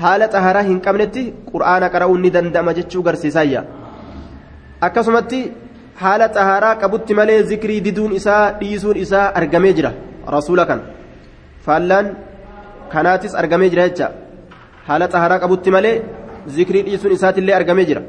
[0.00, 3.64] حالة طهارة هن قمنتي قرآن قرأوا ندن دم جتشو قرسيسايا
[4.82, 5.40] akkasumatti
[6.00, 9.90] haala xahaaraa qabutti malee zikrii diduun isaa dhiisuun isaa argamee jira
[10.34, 10.80] rasuula kan
[11.66, 12.06] faallaan
[12.92, 14.08] kanaatis argamee jira jecha.
[14.88, 16.02] Haala xahaaraa qabutti malee
[16.56, 18.02] zikrii dhiisuun isaatillee argamee jira.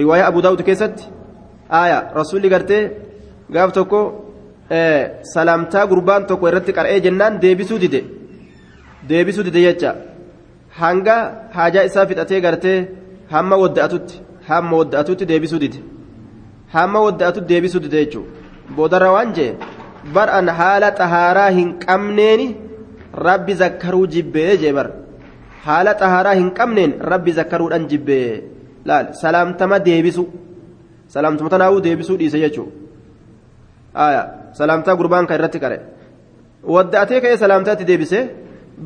[0.00, 1.04] Riwaayaa abu daawud keessatti
[1.80, 1.98] aaya.
[2.18, 2.82] Rasuulli gartee
[3.54, 4.00] gaaf tokko
[5.34, 8.00] salaamtaa gurbaan tokko irratti qara'ee jennaan deebisuu dide.
[9.08, 9.90] Deebisuu dide jecha.
[10.80, 11.16] Hanga
[11.56, 12.78] haajaa isaa fixatee gartee
[13.34, 14.14] hamma wadda'atutti
[14.48, 15.78] hamma wadda'atutti deebisuu dide
[16.76, 18.30] hamma wadda'atutti deebisuu dide jechuudha
[18.76, 19.52] boodarra waan jee
[20.14, 22.48] bar an haala xahaaraa hin qabneeni
[23.28, 24.88] rabbi zakkaruu jibbee jee bar
[25.66, 28.42] haala xahaaraa hin qabneen rabbi zakkaruudhaan jibbee.
[28.88, 30.24] Laal salaamtama deebisu
[31.14, 34.22] salaamtuma tanaa'uu deebisuu dhiise jechuudha
[34.58, 35.78] salaamtaa gurbaan kan irratti qare.
[36.74, 38.24] Wadda'atee ka'ee salaamtaatti deebisee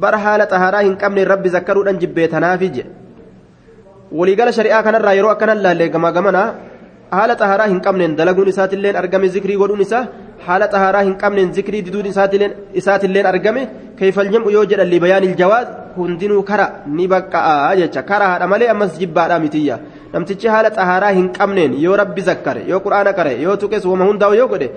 [0.02, 2.86] bar haala xahaaraa hin qabneen rabbi zakkaruudhaan jibbee tanaafi jee.
[4.18, 6.48] Waliigala shari'aa kanarraa yeroo akkanan laallee gamaa gamanaa
[7.14, 10.04] haala xahaaraa hin qabneen dalaguun isaatilleen argame zikrii godhuun isaa
[10.46, 12.08] haala xahaaraa hin qabneen zikrii diduun
[12.80, 13.62] isaatilleen argame
[13.98, 18.98] keeyfal jedhu yoo jedhan libayaanil jawaaz hundinuu kara ni baqqa'a jecha kara haadha malee ammas
[19.02, 19.78] jibbaadha mitiyya
[20.14, 24.40] namtichi haala xahaaraa hin qabneen yoo rabbi zakkare yoo quraana qare yoo tuqes wama hundaa'u
[24.40, 24.68] yoo godhe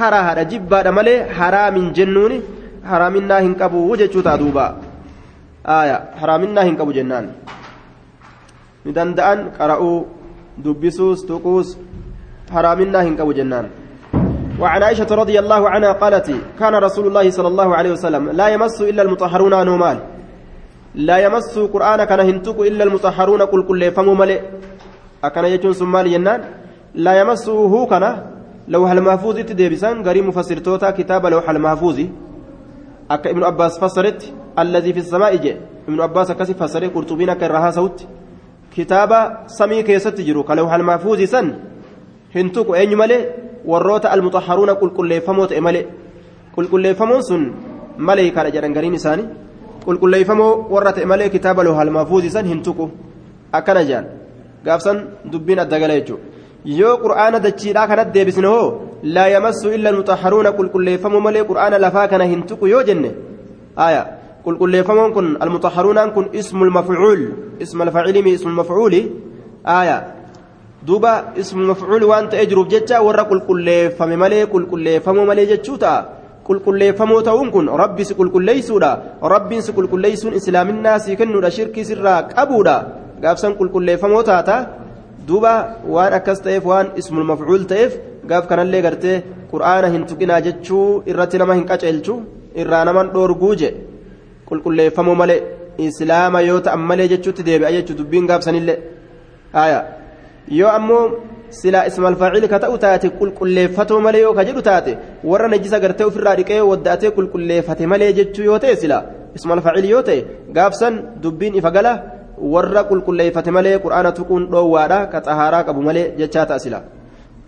[0.00, 2.42] kara haadha jibbaadha malee haraamin jennuuni
[2.90, 4.66] haraaminaa hin qabu jechuu ta'a duuba
[6.20, 7.26] haraaminaa hin qabu jennaan.
[8.84, 9.96] ni danda'an qara'uu
[10.58, 11.76] dubbisuus tuquus
[12.52, 13.66] حرامنا هنكو جنان
[14.60, 16.28] وعن عائشة رضي الله عنها قالت
[16.60, 19.98] كان رسول الله صلى الله عليه وسلم لا يمس إلا المطهرون نومال
[20.94, 24.40] لا يمس قرآن كان هنتك إلا المطهرون قل كل فمو ملئ
[25.24, 26.40] أكن يجون سمال ينان
[26.94, 28.04] لا يمسه كان
[28.68, 31.98] لوح المحفوظ تديبسان غري مفسر توتا كتاب لوح المحفوظ
[33.10, 34.20] أك ابن عباس فسرت
[34.58, 35.56] الذي في السماء جاء
[35.88, 37.98] ابن عباس كسي فسر قرطبين كرها صوت
[38.76, 39.10] كتاب
[39.46, 41.46] سمي كيست جرو كلوح المحفوظ سن
[42.36, 45.86] هنتك أين ملئ warroota almuxaharuuna qulqulleeffamoo ta'e malee
[46.56, 47.42] qulqulleeffamoon sun
[48.08, 49.28] malee kaadha jedhan gariin isaanii
[49.86, 52.88] qulqulleeffamoo warra ta'e malee kitaaba loohal maafuuzisan hin tuqu
[53.58, 54.06] akkana jedhan
[54.66, 54.98] gaafsan
[55.32, 56.22] dubbiin adda gala jechuudha
[56.80, 58.68] yoo qur'aana dachiidhaa kanatti deebisne hoo
[59.16, 63.10] laa yamassu illa almuxaharuuna qulqulleeffamoo malee qur'aana lafaa kana hin tuqu yoo jenne
[63.86, 64.02] aya
[64.44, 67.22] qulqulleeffamoon kun almuxaharuunaan kun ismul mafcuul
[67.60, 69.00] ismal facilimi ismul mafcuuli
[69.64, 69.96] aya
[70.86, 76.04] duuba ismu mafcuul waan ta'ee jiruuf jecha warra qulqulleeffame malee qulqulleeffamoo malee jechuu ta'a
[76.48, 78.90] qulqulleeffamoo ta'uun kun rabbi si qulqulleessuudha
[79.34, 82.76] rabbiin si qulqulleessuun islaaminaa si kennuudha shirkii sirraa qabuudha
[83.22, 84.56] gaafsan qulqulleeffamoo taata
[85.28, 85.52] duuba
[85.94, 87.92] waan akkas ta'eef waan ismul mafcuul ta'eef
[88.30, 89.16] gaaf kanallee gartee
[89.52, 92.14] qur'aana hin tuqinaa jechuu irratti nama hin qaceelchu
[92.62, 93.70] irraa naman dhoorguu je
[94.48, 95.40] qulqulleeffamoo malee
[95.78, 98.78] islaama yoo ta'an malee jechuutti deebi'a jechuu dubbiin gaafsanillee
[99.54, 99.84] aayaa.
[100.48, 101.04] yoo ammoo
[101.50, 104.96] silaa ismal faacili ka ta'u taate qulqulleeffatoo malee yoo ka jedhu taate
[105.30, 109.02] warra najisa gartee ofirraa dhiqee waddaatee qulqulleeffate malee jechuu yoo ta'e silaa
[109.38, 110.18] ismal faacili yoo ta'e
[110.56, 111.94] gaafsan dubbiin ifa gala
[112.56, 116.82] warra qulqulleeffate malee qur'aana tuquun dhoowwaadha ka xahaaraa qabu malee jechaa ta'a silaa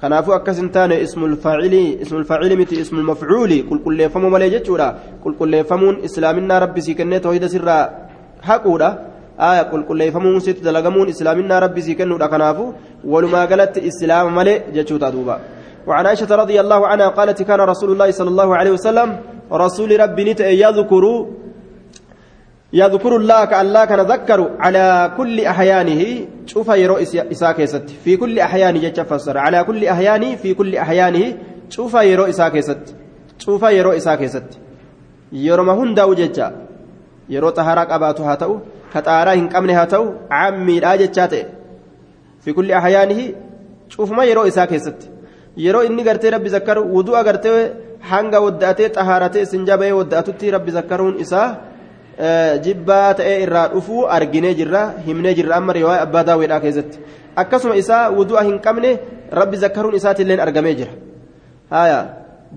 [0.00, 4.88] kanaafuu akkas hin taane ismul faacili miti ismul mafcuuli qulqulleeffamuu malee jechuudha
[5.22, 7.84] qulqulleeffamuun islaaminaa rabbi kennee toohida sirraa
[8.42, 9.16] haquudha.
[9.38, 12.72] قل قل يفهمون ست دلقمون إسلامنا ربي سيكنوا لكنافو
[13.04, 15.36] ولما قالت إسلام ملئ جتشوتا دوبا
[15.86, 19.16] وعن عائشة رضي الله عنها قالت كان رسول الله صلى الله عليه وسلم
[19.52, 21.26] رسول ربي نت يذكر
[22.72, 26.02] يذكر الله كالله كان ذكر على كل أحيانه
[26.46, 31.34] شوف يرو إساك يست في كل أحيانه جتش فسر على كل أحيانه في كل أحيانه
[31.70, 32.84] شوف يرو إساك يست
[33.38, 34.50] شوف يرو إساك يست
[35.32, 35.64] يرو
[37.30, 38.60] ما هندا وجتش يرو طهارك أباتها تأو
[38.94, 41.46] كطارا هن قمن هاتو عمي راجتشا ta'e
[42.40, 43.32] في كل أحيانه
[43.88, 45.10] شوفما يرو إساء كيست
[45.56, 47.70] يرو إني قرتي ربي ذكر وضوء قرتي
[48.10, 51.56] hanga waddaatee xahaaratee sinjabee waddaatutti rabbi zakkaruun isaa
[52.64, 56.98] jibbaa ta'ee irraa dhufuu arginee jirra himnee jirra amma riwaayaa abbaa daawwiidhaa keessatti
[57.36, 58.98] akkasuma isaa wudu'a hin qabne
[59.32, 60.92] rabbi zakkaruun isaatiillee argamee jira
[61.70, 62.08] haya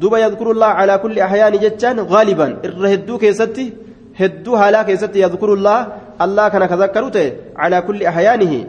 [0.02, 3.74] duuba yadkurullaa calaa kulli ahyaani jechaan gaaliban irra hedduu keessatti
[4.20, 5.80] hedduu haalaa keessatti yadkurullaa
[6.26, 7.30] allah kana kazakkaru ta'e
[7.60, 8.60] calaa kulli ahyaanihi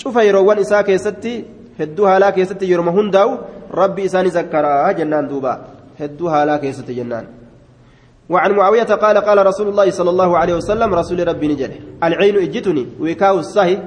[0.00, 1.34] cufa yeroowwan isaa keessatti
[1.78, 3.38] hedduu haalaa keessatti yeroma hundaa'u
[3.82, 5.52] rabbi isaani zakkaraa jennaan duuba
[6.00, 7.26] hedduu haalaa keessatti jennaan
[8.32, 12.86] وعن معاوية قال قال رسول الله صلى الله عليه وسلم رسول ربي نجل العين اجتني
[13.00, 13.78] وكاو السهي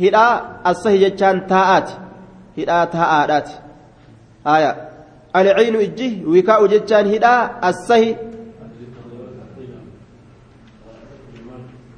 [0.00, 0.26] هدا
[0.66, 1.88] السهي جتان تاءات
[2.58, 3.48] هدا تاءات
[4.46, 4.72] آية
[5.36, 7.34] العين اجه وكاو جتان هدا
[7.68, 8.16] السهي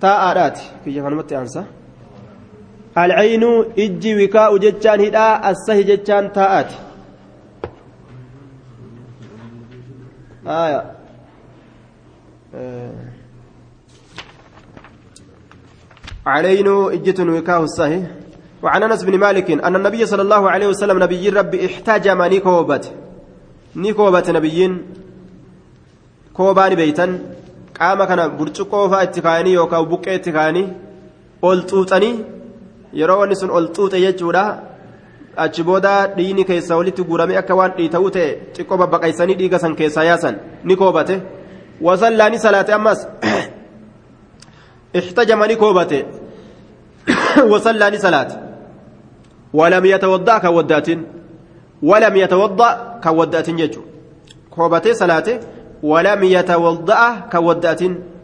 [0.01, 0.65] taa'aadhaati.
[0.85, 1.65] Kiyya kanumatti aansa
[2.95, 3.51] alcaynu
[3.85, 6.77] ijji wikaa'u jechaan hidhaa assahi jechaan taa'aati.
[16.27, 18.05] علينا اجت وكاه الصحيح
[18.63, 22.85] وعن انس بن مالك ان النبي صلى الله عليه وسلم نبي ربي احتجم نيكوبت
[23.77, 24.73] نيكوبت نبيين
[26.35, 27.07] كوبان بيتا
[27.79, 30.67] qaama kana burcuqqoo fa'aa itti kaa'anii yookaan buqqee itti kaa'anii
[31.43, 32.15] ol xuuxanii
[33.01, 34.45] yeroo wanni sun ol xuuxe jechuudha.
[35.37, 40.05] Achi booda dhiini keessa walitti guurame akka waan dhiita'uu ta'e xiqqoo babbaqaysanii dhiiga san keessaa
[40.05, 41.21] yaasan ni koobate.
[41.81, 43.07] Wasallaa ni salaate ammas
[45.01, 45.99] ixtajama ni koobate.
[47.53, 48.35] Wasallaa ni salaate.
[49.53, 51.07] Walam yatawadda'a kan waddaatin?
[51.83, 53.89] Walam yatawadda'a kan waddaatin jechuudha.
[54.51, 55.41] Koobatee salaate.
[55.83, 57.83] ولم يتوضأ كودات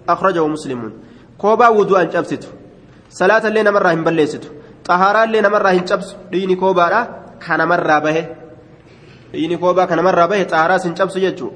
[0.08, 0.92] أخرجه مسلم.
[1.38, 2.48] كوبا وضوءا جبسته
[3.10, 4.48] صلاة لنا مرة هم بلسته
[4.84, 7.08] طهارة لنا مرة هم جبس ديني كوبا لا
[7.46, 8.26] كان مرة به.
[9.32, 10.42] ديني كوبا كان مرة به.
[10.42, 11.50] طهارة سن جبس يجو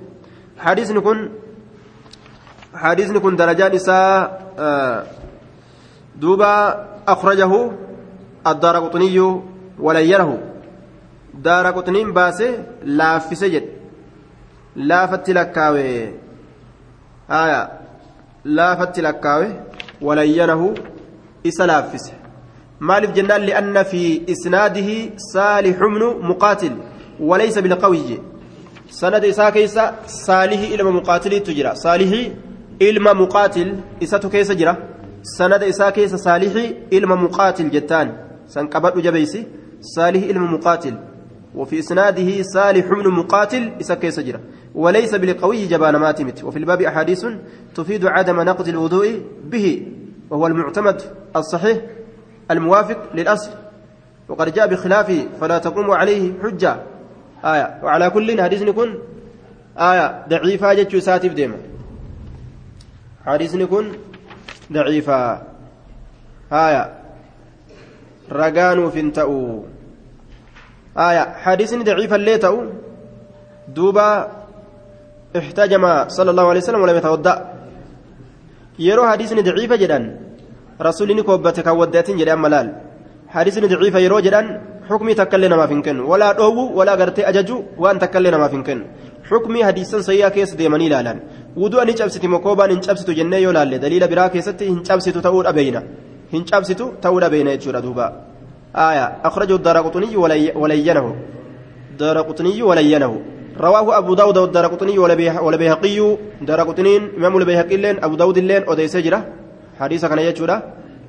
[0.58, 1.30] حديث نكون
[2.74, 5.02] حديث نكون درجات نساء آه
[6.16, 7.70] دوبا أخرجه
[8.46, 9.40] الدار قطني
[9.78, 10.38] وليره
[11.34, 13.77] دار قطنين باسه لا في سجد.
[14.78, 16.12] Laafatti lakkaawe.
[17.28, 17.70] Haya
[18.44, 19.48] laafatti lakkaawe.
[20.00, 20.74] Walayyanahu
[21.44, 22.18] isa laaffise.
[22.80, 26.72] مالف جنان لأن في إسناده صالح بن مقاتل
[27.20, 28.18] وليس بالقوي
[28.90, 32.30] سند إساء كيسا صالح إلما مقاتل تجرى صالح
[32.82, 34.76] إلما مقاتل إساء كيسا جرى
[35.22, 36.52] سند إساء كيسا صالح
[36.92, 39.46] إلما مقاتل جتان سنقبض جبيسي
[39.80, 40.94] صالح إلما مقاتل
[41.58, 44.40] وفي إسناده صالح بن مقاتل إساء كيسا جرى.
[44.74, 47.26] وليس بالقوي جبان ماتمت وفي الباب أحاديث
[47.74, 49.86] تفيد عدم نقض الوضوء به
[50.30, 51.02] وهو المعتمد
[51.36, 51.78] الصحيح
[52.50, 53.50] الموافق للأصل.
[54.28, 56.76] وقد جاء بخلافه فلا تقوم عليه حجة.
[57.44, 57.80] آية.
[57.82, 58.98] وعلى كل حديث نكون
[59.78, 61.56] آية ضعيفة جتشو ساتف ديما.
[63.26, 63.92] حديث نكون
[64.72, 65.42] ضعيفة.
[66.52, 66.94] آية.
[68.32, 69.64] رقان فنتأو
[70.98, 72.56] آية حديث ضعيفة اللي تأو
[73.76, 74.08] دوبا
[75.40, 75.84] احتجم
[76.16, 77.34] صلى الله عليه وسلم ولم يتوضأ
[78.78, 80.00] يرو حديث ضعيفة جدا
[80.78, 82.68] amma laal
[83.34, 84.46] hadiisni daciifa yeroo jedhan
[84.88, 88.84] xukmii takkallee namaaf hin kennu walaa dhoowwu walaa gartee ajaju waan takkallee namaaf hin kennu
[89.30, 91.18] xukmii hadiisan sayyaa keessa deemanii ilaalan
[91.62, 95.42] wudu'a ni cabsiti mokoobaan hin cabsitu jennee yoo laalle daliila biraa keessatti hin cabsitu ta'uu
[95.48, 95.82] dhabeeyna
[96.32, 98.06] hin cabsitu ta'uu dhabeeyna jechuudha duuba
[98.76, 100.16] آية أخرجه الدارقطني
[100.56, 101.16] ولينه.
[101.90, 103.22] الدارقطني ولينه.
[103.60, 104.98] رواه أبو داود والدارقطني
[105.42, 109.24] ولبيهقي دارقطنين إمام البيهقي لين أبو داود لين أوديس جرة
[109.80, 110.62] حديث كان يجورا.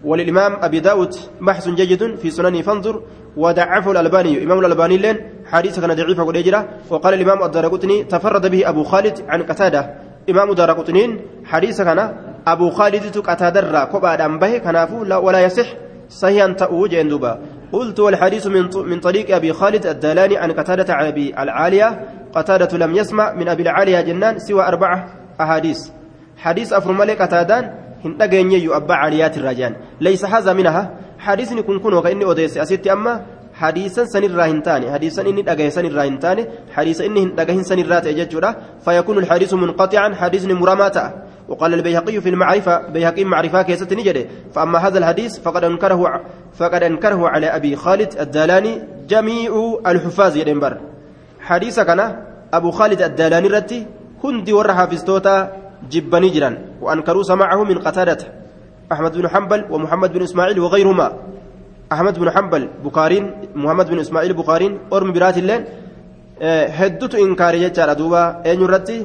[0.03, 3.01] وللإمام أبي داود بحث جيد في سننه فانظر.
[3.37, 8.83] ودعفه الألباني إمام الألباني لين حديث كان ضعيف وليجرا وقال الإمام الدارقطني تفرد به أبو
[8.83, 9.93] خالد عن قتادة.
[10.29, 12.15] إمام دارقطنين حديث كان
[12.47, 13.83] أبو خالد قتادة را.
[13.85, 15.88] كبا به كنافو لا ولا يصح.
[16.09, 17.39] صحيحا تأوج دوبا
[17.71, 21.99] قلت والحديث من من طريق أبي خالد الدلاني عن قتادة عن أبي العالية
[22.33, 24.97] قتادة لم يسمع من أبي العالية جنان سوى أربعة
[25.41, 25.79] أحاديث
[26.37, 32.89] حديث قتادان abbaa caaliyaatirraa jedhan laysa haza minaha hadiisni kun kunoo ka inni odeesse asitti
[32.89, 33.19] amma
[33.61, 36.45] hadiisan sanirraa hin taane hadiisan inni dhagahe sanirraa hin taane
[36.75, 40.89] hadiisa inni hin dhagahin sanirraa ta'e jechuudha فيكون الحديث منقطعا حديث مرمى
[41.49, 46.21] وقال البيهقي في المعرفة بيهقي معرفة كيست نجده فأما هذا الحديث فقد أنكره
[46.53, 49.51] فقد أنكره على أبي خالد الدالاني جميع
[49.87, 50.77] الحفاظ يدنبر
[51.39, 51.99] حديث كان
[52.53, 53.85] أبو خالد الدالاني رتي
[54.23, 55.49] هندي في
[55.91, 58.17] جبني جرا وأنكروا سماعه من قتادة
[58.91, 61.07] أحمد بن حنبل ومحمد بن إسماعيل وغيرهما.
[61.91, 65.65] أحمد بن حنبل بخارين محمد بن إسماعيل بخارين أرم برات الله
[66.79, 68.99] هدت إنكار يجار دوبا أين يرتي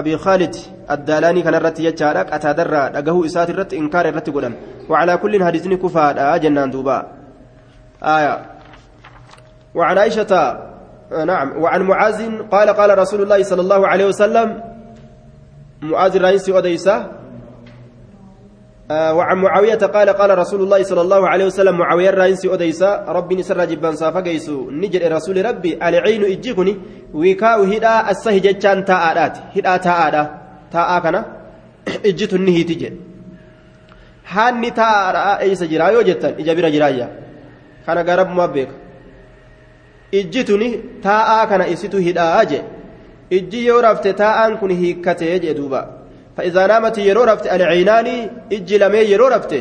[0.00, 0.56] أبي خالد
[0.90, 4.54] الدالاني كان الرتي يجار قتادر دقه إسات الرت إنكار الرت قدم
[4.88, 6.98] وعلى كل حديث كفار جنان دوبا.
[8.02, 8.34] آية.
[9.74, 10.32] وعن عائشة
[11.26, 11.62] نعم.
[11.62, 12.18] وعن معاذ
[12.50, 14.62] قال قال رسول الله صلى الله عليه وسلم
[15.82, 17.19] معاذ الرئيس أديسة آه
[18.90, 23.64] وعن معاوية قال قال رسول الله صلى الله عليه وسلم معاوية الرئيس أديسة ربي نسر
[23.64, 26.76] جبان صافا قيسو نجر رسول ربي العين إجيكني
[27.14, 30.30] ويكاو هدا السهي جتشان تاءات هدا تاءات
[30.72, 31.20] تاء كنا
[32.08, 32.92] إجيتو نهي تجي.
[34.28, 37.08] هاني تاء أيس جرايو جتان إجابير جرايا.
[37.86, 38.68] كان قرب ما بيك.
[40.14, 40.68] إجيتني
[41.02, 42.60] تاء إسيتو هدا أجي
[43.30, 45.99] rafte taa'aan kun hiikkatee jee duuba
[46.39, 48.07] فإذا نامت يرو رفت العينان
[48.51, 49.53] إجي لمن يرو رفت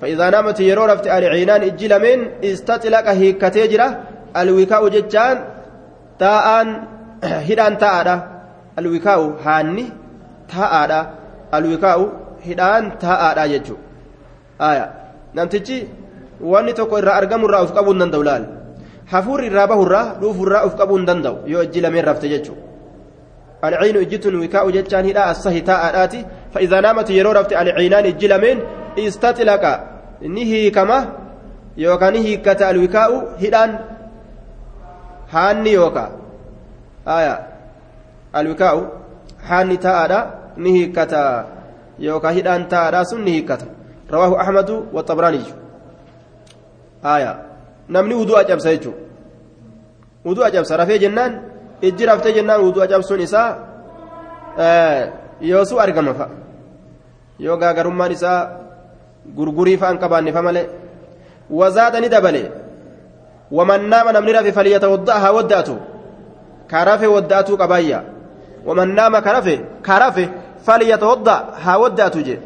[0.00, 3.88] فإذا نامت يرو رفت العينان إجي لمن استطلق هيكتي جرا
[4.36, 5.36] الوكاء ججان
[6.18, 6.68] تاءان
[7.22, 8.16] هدان تاءدا
[8.78, 9.86] الوكاء هاني
[10.52, 11.00] تاءدا
[11.54, 11.98] الوكاء
[12.46, 13.76] هدان تاءدا يجو
[14.60, 14.86] آية
[15.34, 15.78] نمتجي
[16.40, 18.44] wanni tokko irraa argamu irraa uf qabuu hin danda'u laal
[19.12, 22.67] hafuurri irraa bahu irraa dhuufu irraa uf qabuu hin danda'u yoo ijji lameen rafte jechuudha
[23.63, 28.59] العين اجتن وكاء جتان هدا الصهي تاء آتي فإذا نامت يرو رفت العينان الجلمين
[28.99, 29.63] استطلق.
[30.21, 30.99] نهي كما؟
[31.77, 33.79] يوكا نهي كتا الوكاء هدان.
[35.31, 36.11] هاني يوكا.
[37.07, 37.47] آية.
[38.35, 38.91] الوكاء
[39.43, 40.11] هاني تاء
[40.57, 41.47] نهي كتا.
[41.99, 43.67] يوكا هدان تاء سن نهي كتا.
[44.11, 45.43] رواه أحمد والطبراني.
[47.05, 47.45] آية.
[47.89, 48.91] نمني وضوء أجاب سيجو.
[50.25, 51.48] وضوء أجاب سرفي جنان.
[51.81, 53.49] Ijji raftee jennaan wudu'a cabsuun isaa
[55.41, 56.29] yoosuu argama fa'a
[57.39, 58.39] yoo gaagarummaan isaa
[59.35, 60.67] gurgurii fa'an qabaanne fa malee
[61.49, 62.51] wazaada ni dabale
[63.51, 65.75] waman naama namni rafe falyatawadda'a haa wadda'atu
[66.67, 67.07] ka rafe
[67.63, 68.03] qabaayya
[68.65, 70.29] waman naama ka rafe ka rafe
[70.65, 72.39] falyatawadda'a haa wadda'atu jee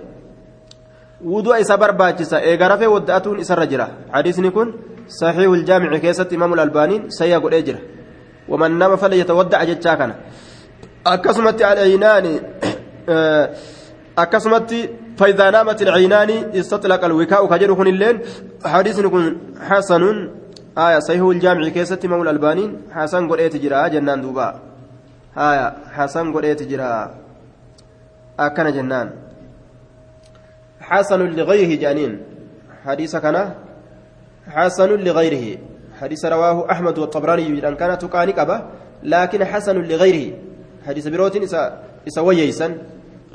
[1.24, 4.74] wudu'a isa barbaachisa eega rafee wadda'atuun isarra jira hadiisni kun
[5.08, 7.80] saxiihul jaamici keessatti imaamul albaaniin sayya godhee jira
[8.54, 10.14] ومن نام فليتودع جتشا كان.
[11.08, 12.26] أكسمت العينان
[14.14, 18.20] akkasumatti فإذا نامت العينان استطلق الوكاء كجر كن اللين
[18.66, 19.38] حديث كن
[19.70, 20.04] حسن
[20.78, 22.94] آية صحيح الجامع كيسة مولى البانين.
[22.94, 24.60] حسن قد جرا جنان دوبا.
[25.38, 26.94] آية حسن قد جرا.
[28.40, 29.10] أكن جنان.
[30.82, 32.14] حسن لغيره جانين.
[32.86, 33.54] حديث كان
[34.48, 35.46] حسن لغيره.
[36.04, 38.62] حديث رواه أحمد والطبراني أن كان تقاني قبه
[39.04, 40.34] لكن حسن لغيره.
[40.88, 41.36] حديث بروت
[42.08, 42.78] إسا ويسا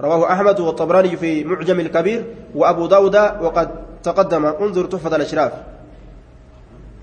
[0.00, 3.68] رواه أحمد والطبراني في معجم الكبير وأبو داود وقد
[4.02, 4.46] تقدم.
[4.46, 5.52] انظر تحفة الأشراف.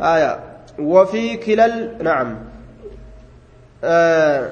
[0.01, 0.39] آية.
[0.79, 2.37] وفي كلا نعم.
[3.83, 4.49] آه.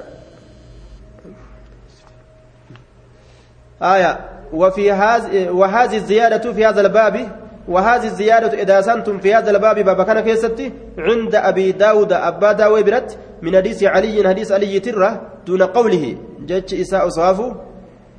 [3.82, 4.20] آية.
[4.54, 10.06] وفي هذه وهذه الزيادة في هذا الباب وهذه الزيادة إذا سنتم في هذا الباب باب
[10.06, 15.64] كان كيستي عند أبي داود أبا داوي برت من حديث علي حديث علي ترة دون
[15.64, 16.18] قوله.
[16.40, 17.54] جج إساء صافو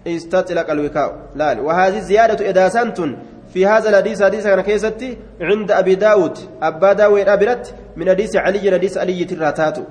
[0.07, 3.17] استطلق الوكاء لا وهذه الزيادة إذا سنتم
[3.53, 8.73] في هذا الحديث حديث كان كيستي عند أبي داود أبا داوي أبرت من حديث علي
[8.73, 9.83] حديث علي ترة تاتو.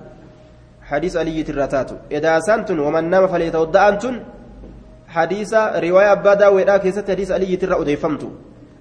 [0.81, 1.95] حديث علي ترة تاتو.
[2.11, 4.19] إذا سنتم ومن نام فليتوضأ أنتم.
[5.07, 8.29] حديث رواية أبا داوي كيست حديث علي ترة أديفمتو.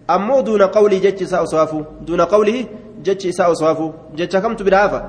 [0.09, 2.67] Ammoo duuna qawlii jechi isaa osoo hafuu duuna qawlii
[3.03, 5.01] jechi isaa osoo hafuu jecha kamtu bira hafa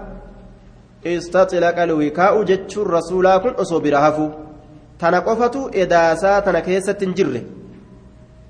[1.04, 4.32] istaxilaqa lwikaa'u jechuun rasuulaa kun osoo bira hafuu
[4.98, 7.44] tana qofatu edaasaa tana keessatti hin jirre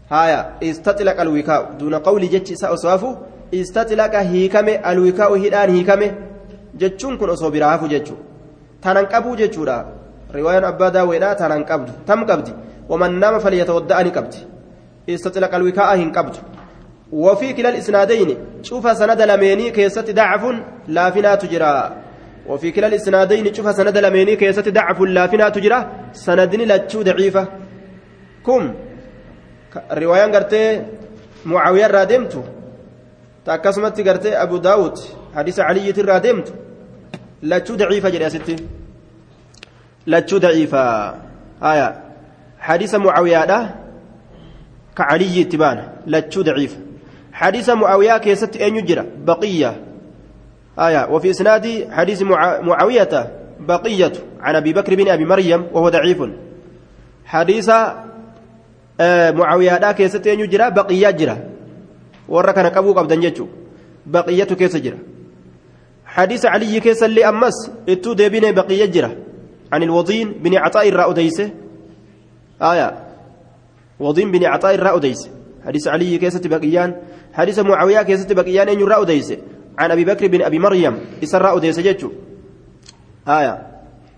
[0.10, 3.16] haya istaxilaqa alwikaa'u duuna qawlii jechi isaa osoo hafuu
[3.52, 6.14] istaxilaqa hiikame alwikaa'u hidhaan hiikame
[6.84, 8.18] jechuun kun osoo bira hafu jechuu
[8.82, 9.78] tanan qabuu jechuudha
[10.34, 12.52] riwaayaan abbaa daawweedha tanan qabdu tam qabdi
[12.90, 14.38] waman nama falyatawadda'ani qabdi
[15.10, 16.36] استطلق الوكاء هن قبض
[17.12, 20.44] وفي كلا الإسنادين شوف سند لميني كيست ضعف
[20.88, 21.96] لا فينا تجرى
[22.48, 25.80] وفي كلا الإسنادين شوف سند لميني كيست ضعف لا فينا تجرى
[26.14, 27.48] سندني لتشو ضعيفة
[28.46, 28.74] كم
[29.92, 30.84] رواية قرتي
[31.46, 32.42] معاوية رادمتو
[33.46, 35.00] تاكسمت قرتي أبو داود
[35.36, 36.54] حديث علي رادمتو
[37.44, 38.56] لتشو ضعيفة جري ستي
[40.08, 41.16] لتشو ضعيفة
[41.64, 42.04] آية
[42.60, 43.83] حديث معاوية ده
[44.98, 45.78] كعلي اتبان
[46.08, 46.78] لتشو ضعيف.
[47.34, 49.82] حديث معاوية كيست أن يجرى بقية.
[50.80, 52.22] آية وفي إسناد حديث
[52.62, 54.14] معاوية بقية.
[54.40, 56.24] عن أبي بكر بن أبي مريم وهو ضعيف.
[57.26, 57.70] حديث
[59.00, 61.38] آه معاوية دا كيست أن يجرى بقية جرى.
[62.30, 63.48] وركن كبو قبضا جتشو
[64.06, 64.98] بقية كيس جرى.
[66.06, 69.12] حديث علي كيس اللي أمس إتو ديبين بقية جرى.
[69.74, 71.50] عن الوضين بن عطاء الرأوديسة.
[72.62, 73.04] آية
[74.00, 75.30] وضيم بن عطاء الراء أديس
[75.66, 76.96] حديث علي كيسة بقيان.
[77.34, 79.34] حديث معاوية كيسة بقيان أن يراء أديس
[79.78, 81.00] عن أبي بكر بن أبي مريم.
[81.24, 82.10] إسراء أديس جتشو
[83.28, 83.68] آية.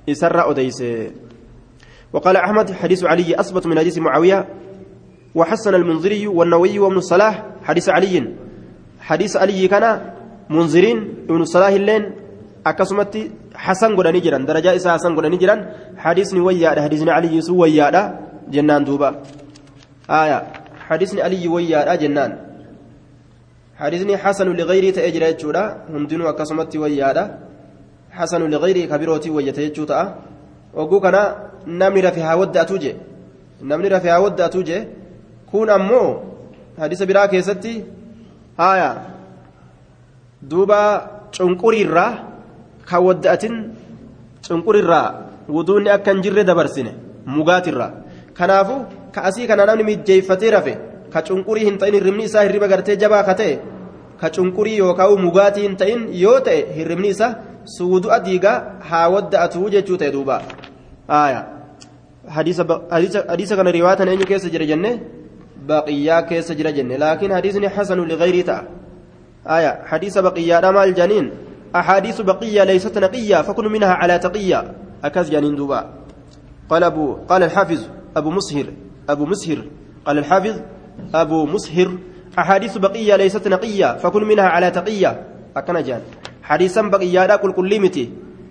[0.09, 0.83] إسراء أديس
[2.13, 4.47] وقال أحمد حديث علي أثبت من حديث معاوية.
[5.35, 7.43] وحسن المنذري والنووي وابن الصلاح.
[7.63, 8.33] حديث علي.
[8.99, 10.11] حديث علي كان
[10.49, 10.97] منذرين.
[11.29, 12.25] ابن الصلاح اللين.
[12.65, 15.59] akkasumatti hasan godhanii jiran darajaa isaa hasan godhanii jiran
[16.01, 18.01] hadiisni wayyaadha hadiisni aliyyii sun wayyaadha
[18.49, 19.21] jennaan duuba
[20.10, 20.38] آية
[20.88, 22.32] حديثني علي ويا جنان
[23.76, 25.62] حديثني حسن لغيري تأجر يجودا
[25.94, 27.08] هندنو أكسمت ويا
[28.10, 30.00] حسن لغيري كبيروتي ويا يجودا
[30.74, 31.16] وقو كان
[31.66, 32.92] نمني رفيها ود أتوجي
[33.62, 34.78] نمني رفيها ود أتوجي
[35.50, 36.02] كون أمو
[36.78, 37.74] حديث برا كيستي
[38.60, 38.90] آية
[40.42, 40.82] دوبا
[41.36, 42.12] cunqurii irraa
[42.88, 43.54] kan wadda'atin
[44.46, 45.08] cunqurii irraa
[45.48, 46.92] wuduunni akka hin jirre dabarsine
[47.26, 47.90] mugaatirraa
[48.39, 48.75] kanaafu
[49.15, 50.73] ka asii kana namni mijjeeffatee rafe
[51.13, 53.55] ka cunqurii hin ta'in hirribni isaa hirriba gartee jabaa ka ta'e
[54.21, 57.33] ka cunqurii yookaan mugaatii hin ta'in yoo ta'e hirribni isaa
[57.77, 58.57] suudu'a diigaa
[58.89, 60.41] haa wadda'atuu jechuu ta'e duuba
[62.37, 64.91] hadiisa kana riwaatan eenyu keessa jira jenne
[65.71, 71.27] baqiyyaa keessa jira jenne laakiin hadiisni xasanu ligayrii ta'a hadiisa baqiyyaadha maal janiin
[71.75, 74.71] أحاديث بقية ليست نقية فكن منها على تقية
[75.03, 75.71] أكاز جانين
[76.69, 77.81] قال أبو قال الحافظ
[78.15, 78.65] أبو مسهر
[79.09, 79.65] أبو مسهر
[80.05, 80.55] قال الحافظ
[81.13, 81.97] أبو مسهر
[82.39, 85.27] أحاديث بقية ليست نقية فكن منها على تقية.
[85.57, 86.01] أكن جان.
[86.43, 87.91] حديثا بقية لا كل كل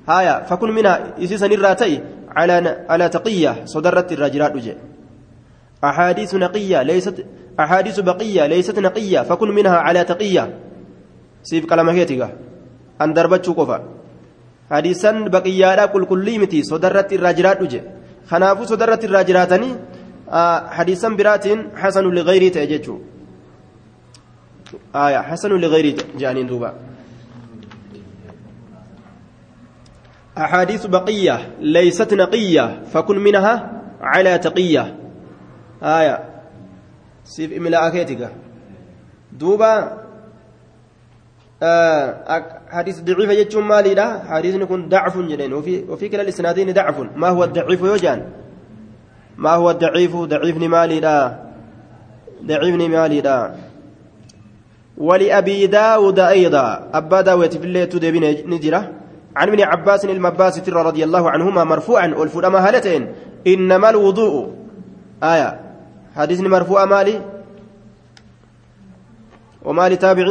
[0.08, 3.64] هايا فكن منها إسيسا الراتي على على تقية.
[3.64, 4.76] صدرت الرجلات وجه
[5.84, 7.26] أحاديث نقية ليست
[7.60, 10.58] أحاديث بقية ليست نقية فكن منها على تقية.
[11.42, 12.32] سيف كلام هيتيغا
[13.00, 13.12] أن
[13.48, 13.84] قفا.
[14.70, 16.28] حديثا بقية لا كل كل
[16.64, 17.82] صدرت الرجلات وجه
[18.30, 19.70] خنافو صدرت الرجلاتني
[20.76, 22.98] حديثا براتين حسن لغيري تأججو
[24.94, 26.74] آية حسن لغيري جانين دوبا.
[30.38, 33.54] أحاديث بقية ليست نقية فكن منها
[34.00, 35.04] على تقية.
[35.84, 36.20] haya
[37.22, 38.30] siif imilaa keetiga
[39.32, 40.03] duuba
[42.70, 46.96] حديث ضعيف يجتم مالي لا حديث يكون ضعف جدين وفي وفي كلا الإسنادين ضعف.
[47.16, 48.26] ما هو الضعيف يوجان
[49.36, 51.38] ما هو الضعيف؟ ضعيف مالي لا
[52.44, 53.54] ضعيف مالي لا
[54.98, 56.90] ولأبي داود أيضا.
[56.94, 58.92] أبا داود في الليل تدبين نجرة.
[59.36, 62.14] عن ابن عباس المباس رضي الله عنهما مرفوعا.
[62.14, 63.12] والفرما هالتين
[63.46, 64.54] إنما الوضوء.
[65.22, 65.60] آية.
[66.16, 67.20] حديث مرفوع مالي.
[69.64, 70.26] ومالي تابع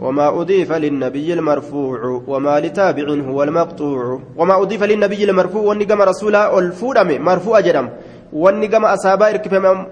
[0.00, 4.20] وما أضيف للنبي المرفوع وما لتابع هو المقطوع.
[4.36, 7.88] وما أضيف للنبي المرفوع والنقم رسولا الفودم مرفوع جدم.
[8.32, 9.86] والنقم أصابا إركفهم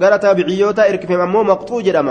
[0.00, 2.08] غير تابعيوتا إركفهم أمو مقطوع جدم.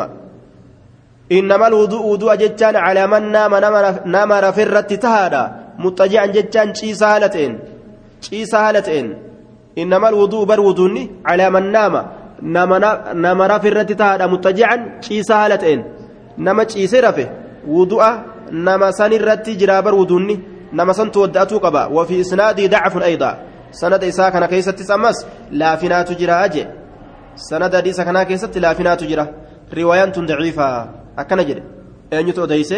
[1.31, 3.55] إنما الوضوء وضوء جتان على من نام
[4.05, 5.51] نام رفرت تهادا.
[5.79, 7.59] متجعا جتان شيسا هالتين
[8.21, 9.17] شيسا هالتين
[9.77, 12.05] إنما الوضوء بر وضوني على من نام.
[13.23, 14.25] نام رفرت تهادا.
[14.27, 15.83] متجعا شيسا هالتين
[16.37, 17.27] nama ciisee rafe
[17.67, 20.39] wudu'a nama san irratti jiraa bar wuduunni
[20.71, 23.37] nama santu wadda'atuu qaba wafi isnaadii dacfun ayda
[23.71, 26.67] sanada isaa kana keessattis ammas laafinaatu jira je
[27.35, 29.27] sanada hadiisa kanaa keessatti laafinaatu jira
[29.71, 30.67] riwaayaan tun daciifa
[31.15, 31.63] akkana jedhe
[32.11, 32.77] eenyutu odeyse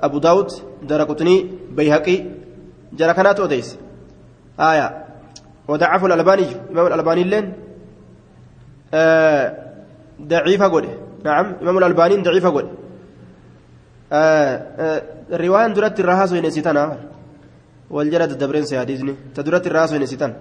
[0.00, 0.50] abu daawud
[0.82, 1.38] daraqutnii
[1.76, 2.18] bayhaqii
[2.98, 3.78] jara kanaatu odeyse
[4.58, 5.10] aya
[6.70, 7.52] إمام الألباني لين
[8.94, 9.56] آه
[10.22, 12.66] ضعيفة قوله نعم إمام الألباني ضعيف أقول.
[15.32, 16.96] الرواية درت الرهاس وين ستان
[17.90, 20.34] والجلد الدبرين سياديزني تدرت الرهاس وين ستان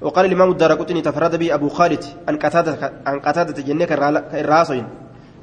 [0.00, 4.86] وقال الإمام الدارقطني تفرد به أبو خالد عن قتادة عن قتادة جنيك الرهاسين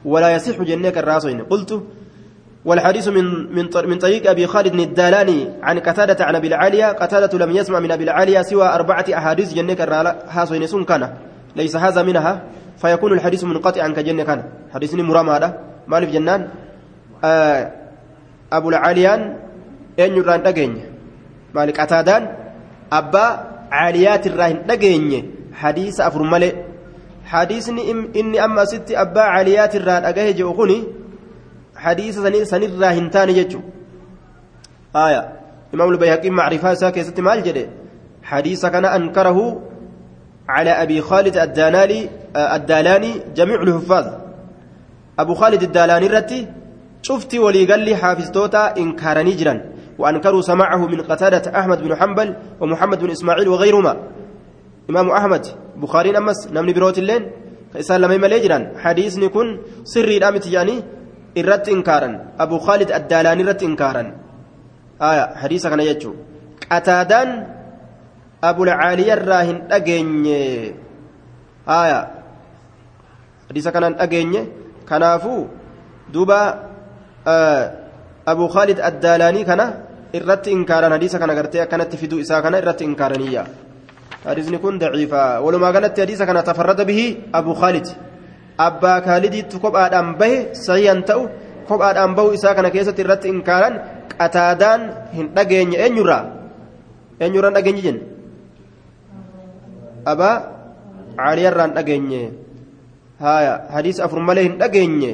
[0.05, 1.83] ولا يصح جنيك الرهاسين قلت
[2.65, 3.25] والحديث من
[3.55, 6.85] من من طريق أبي خالد الدالاني عن قتادة عن أبي العالية.
[6.85, 11.13] قتادة لم يسمع من أبي العالية سوى أربعة أحاديث جنك الرهاسين سن كان.
[11.55, 12.43] ليس هذا منها.
[12.81, 14.43] فيكون الحديث منقطعا كجنة كان.
[14.73, 15.49] حديثني مرام هذا
[15.87, 16.47] مالف جنان.
[17.23, 17.71] آه
[18.51, 19.21] أبو العاليان
[19.99, 20.73] أن يران دقين
[21.53, 22.23] مالك أتادان
[22.91, 23.25] أبا
[23.71, 26.55] عاليات الراهن دقين حديث أفر ملئ
[27.25, 30.79] حديثني إم إني أما ستي أبا عاليات الراهن أقاه جوخني
[31.75, 33.59] حديث سني سني الراهن تاني ججو.
[34.95, 35.21] آية.
[35.73, 37.67] إمام البيهقي معرفة ساكي ستي مال جدي.
[38.23, 39.37] حديث كان أنكره
[40.53, 42.01] على أبي خالد الدانالي
[42.57, 44.05] الدالاني جميع الحفاظ.
[45.21, 46.39] أبو خالد الدالاني رتي
[47.07, 49.55] شفتي ولي قال لي حافظ توتا إنكارني جرا
[49.99, 52.29] وأنكروا سماعه من قتادة أحمد بن حنبل
[52.61, 53.93] ومحمد بن إسماعيل وغيرهما.
[54.89, 55.43] إمام أحمد
[55.81, 57.23] بخاري أمس نمني بروت اللين
[57.73, 58.39] كإسان لما يملي
[58.83, 59.47] حديث نكون
[59.83, 60.75] سري الأمت يعني
[61.37, 64.07] irratti inkaaran abu khaalid addaalaanii irratti inkaaran
[65.09, 66.15] aya hadiisa kana jechuu
[66.71, 67.29] qataadaan
[68.41, 70.41] abulcaaliyarraa hin dhageenye
[71.67, 71.99] aya
[73.47, 74.41] hadiisa kana hin dhageenye
[74.89, 75.41] kanaafuu
[76.13, 76.39] duuba
[78.25, 79.65] abu khaalid addaalaanii kana
[80.19, 83.43] irratti inkaaran hadiisa kana gartee akkanatti fiduu isaa kana irratti inkaaraniyya
[84.25, 87.05] hadiisni kun daciifa walumaa galatti hadiisa kana tafarrada bihi
[87.39, 87.87] abu khaalid
[88.67, 91.27] abbaa kaalidiitti kophaadhaan bahe sahihan ta'u
[91.69, 93.75] kophaadhaan bahu isaa kana keessatti irratti inkaaran
[94.19, 94.81] qataadaan
[95.17, 96.23] hin dhageenye eenyurraa
[97.19, 98.18] eenyurraan dhageenye jenna
[100.13, 100.35] abaa
[101.17, 102.23] caaliyarraan dhageenye
[103.19, 105.11] haya hadiisa afur malee hin dhageenye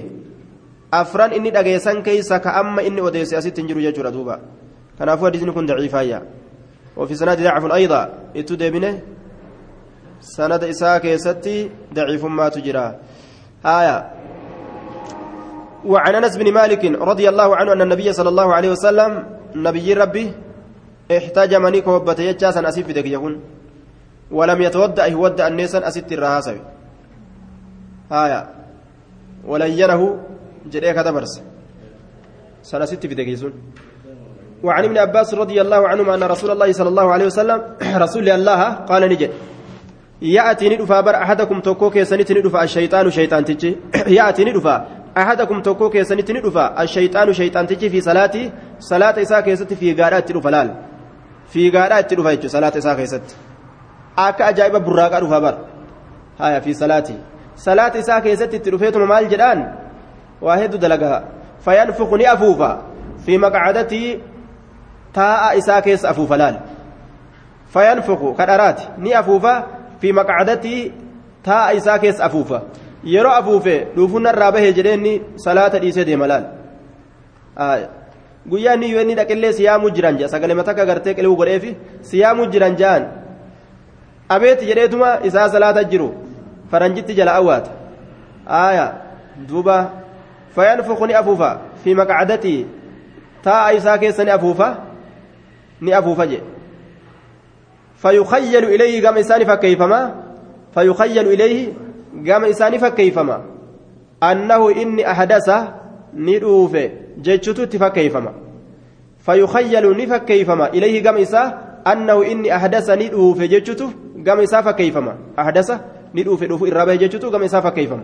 [1.02, 4.40] afran inni dhageessan keeysa ka amma inni odeesse asitti hin jiru jechuudha duuba
[4.98, 6.22] kanaafuu hadiisni kun daciifaayya
[6.98, 8.02] وفي سند ضعف أيضا
[8.36, 8.94] اتدبنه
[10.22, 11.58] سند إساء كيستي
[11.94, 12.88] ضعيف ما تجرى
[13.66, 13.98] آية
[15.86, 19.12] وعن أنس بن مالك رضي الله عنه أن النبي صلى الله عليه وسلم
[19.56, 20.26] نبي ربي
[21.18, 23.34] احتاج منيك وبت يجاسا أسيف بدك يكون
[24.32, 26.56] ولم يتودأ يودأ النيسا أسيت الرهاسة.
[28.12, 28.56] آية.
[29.48, 30.02] ولينه
[30.72, 31.42] جريك دبرس
[32.62, 33.54] سنسيت بدك يسون
[34.64, 37.60] وعن ابن عباس رضي الله عنهما أن رسول الله صلى الله عليه وسلم
[38.06, 39.32] رسول الله قال نجد.
[40.22, 43.78] يأتي ندفا بر أحدكم توكوك يسنت ندفا الشيطان شيطان تجي.
[44.18, 44.76] يأتي ندفا
[45.18, 50.50] أحدكم توكوك يسنت ندفا الشيطان شيطان تجي في صلاتي صلاة إساك يست في غارات تدفا
[50.50, 50.70] لال
[51.52, 52.48] في غارات تدفا يجو
[54.18, 55.58] صلاة إساك يست أكا أجائب براقا دفا بر
[56.40, 57.18] هايا في صلاتي
[57.56, 59.76] صلاة إساك يست تدفيتم مال جدان
[60.42, 61.24] واحد دلقها
[61.60, 62.82] فينفخني أفوفا
[63.26, 64.20] في مقعدتي
[65.14, 66.60] تاء إساك يس أفوفا لال
[67.68, 69.64] فينفخ كدرات ني أفوفا
[70.02, 70.92] في مقعدتي
[71.44, 72.62] تاء isaa keessa afuufa
[73.04, 76.46] yeroo afuufe dhuufunna irraa bahee jedheenni salaata dhiisee deema laal
[78.50, 82.76] guyyaa inni yoo inni dhaqillee siyaamuu jiran jaa sagalee mataa gartee qiluu godheefi siyaamuu jiran
[82.76, 83.06] jaan
[84.30, 86.14] abeeti jedheetuma isaa salaata jiru
[86.72, 87.72] faranjitti jala awwaata
[88.48, 88.94] aaya
[89.48, 89.92] duuba
[90.56, 92.66] fayanfuku ni afuufa fi maqcadatii
[93.44, 94.78] taa'a isaa keessa ni afuufa
[95.82, 96.56] ni afuufa jedhe
[97.96, 100.16] فيخيل إليه قام إنسان فكيفما
[100.74, 101.74] فيخيل إليه
[102.28, 103.42] قام إنسان فكيفما
[104.24, 105.50] أنه إني أحدث
[106.16, 106.78] ندوف
[107.18, 108.34] جتشتو تفكيفما
[109.26, 111.54] فيخيل نفكيفما إليه قام إنسان
[111.88, 113.42] أنه إني أحدث ندوف
[114.26, 115.70] جتشتو قام إنسان فكيفما أحدث
[116.16, 118.04] ندوف ندوف إرابة جتشتو قام إنسان فكيفما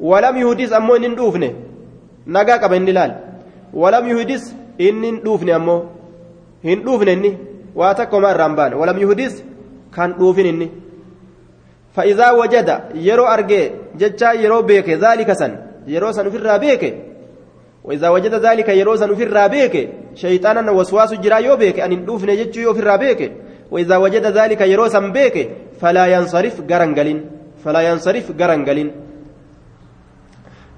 [0.00, 1.50] ولم يهدس أمو إن ندوفني
[2.26, 3.12] نقاك بين لال
[3.74, 5.76] ولم يهدس إن ندوفني أمو
[6.64, 7.32] هن دوفني إني
[7.76, 8.74] waa takkuma irraan baane.
[8.74, 9.44] Walam yuhdis?
[9.92, 10.70] Kan dhuufin inni.
[11.96, 13.62] فإذا وجد يرو أرجع
[13.96, 15.52] جتشا يرو بيك ذلك سن
[15.86, 16.82] يرو سن في الرابيك
[17.84, 19.74] وإذا وجد ذلك يرو سن في الرابيك
[20.14, 23.32] شيطانا وسواس جرا يو أن ندوف نجتشو يو الرابيك
[23.70, 25.50] وإذا وجد ذلك يرو سن بيك
[25.80, 27.18] فلا ينصرف غرنجلين
[27.64, 28.92] فلا ينصرف غرنجلين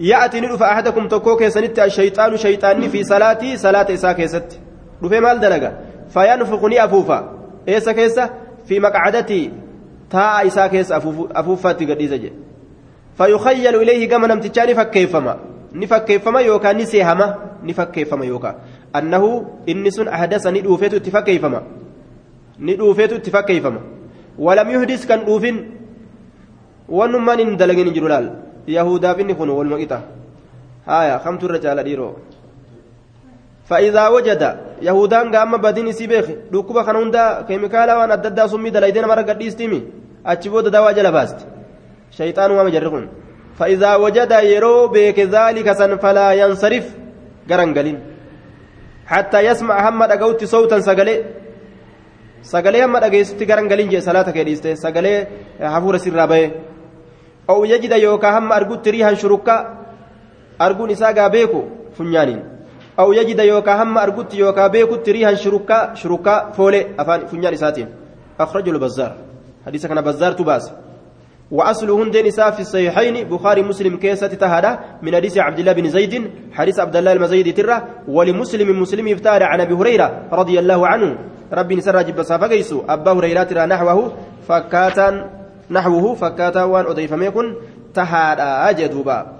[0.00, 4.60] يأتي ندوف أحدكم تكوك سنت الشيطان شيطاني في صلاتي صلاة إساك ست
[5.02, 5.70] دفع مال دلقا
[6.08, 7.18] فينفخني أفوفا.
[7.68, 8.30] إيسا كيسا؟
[8.66, 9.52] في مقعدتي.
[10.10, 12.12] تاء إسا كيس أفوفا تقديس
[13.18, 15.38] فيخيل إليه كما نمتجاني فكيفما.
[15.72, 17.38] نفكيفما يوكا نسيهما.
[17.62, 18.54] نفكيفما يوكا.
[18.96, 20.94] أنه إنس أحدث ندوفيت
[22.58, 23.80] اتفكيفما ندوفيت اتفكيفما
[24.38, 25.56] ولم يحدث كان دوفين
[26.88, 28.24] ونمان اندلقين جرلال
[28.68, 29.98] يهودا بن خنو والمقيتة
[30.86, 32.16] هايا خمت الرجال ديرو
[33.68, 34.42] فإذا وجد
[34.82, 39.80] يهودان قام بدين سيبيخ دوكوبا كان هندا كيميكالا وان أددا سمي دلايدين مرة قد يستيمي
[40.26, 41.38] أتشبود دوا جل باست
[42.18, 43.04] شيطان وما جرقون
[43.58, 46.86] فإذا وجد يرو بك ذلك سن فلا ينصرف
[47.50, 47.98] قرنقلين
[49.06, 51.37] حتى يسمع محمد أقوت صوتا سقلي
[52.42, 55.26] سقلي محمد أقيست قرنقلين جي صلاة كيديست سقلي
[55.60, 56.48] حفور سر بيه
[57.50, 59.56] أو يجد يوكا هم أرقوت ريها شركا
[60.60, 61.62] أرقون إساقا بيكو
[61.96, 62.40] فنيانين
[62.98, 67.88] أو يجد يوكا هم أرقوت يوكا بيكوت ريها شركا شركا فولي أفان فنيان إساتين
[68.40, 69.12] أخرجه البزار
[69.66, 70.72] حديث كان بزار تباس
[71.50, 74.72] وأصله هندين إساء في الصحيحين بخاري مسلم كيسة تهدى
[75.02, 79.60] من حديث عبد الله بن زيد حديث عبد الله المزيد ترى ولمسلم مسلم يفتار عن
[79.60, 81.18] أبي هريرة رضي الله عنه.
[81.52, 84.12] ربي نسر جب سافقيسو أبا هريرة ترى نحوه
[84.48, 85.08] فكاتا
[85.70, 87.54] نحوه فكاتا وان أضيف ميكن
[87.94, 89.38] تهدى أجدوبا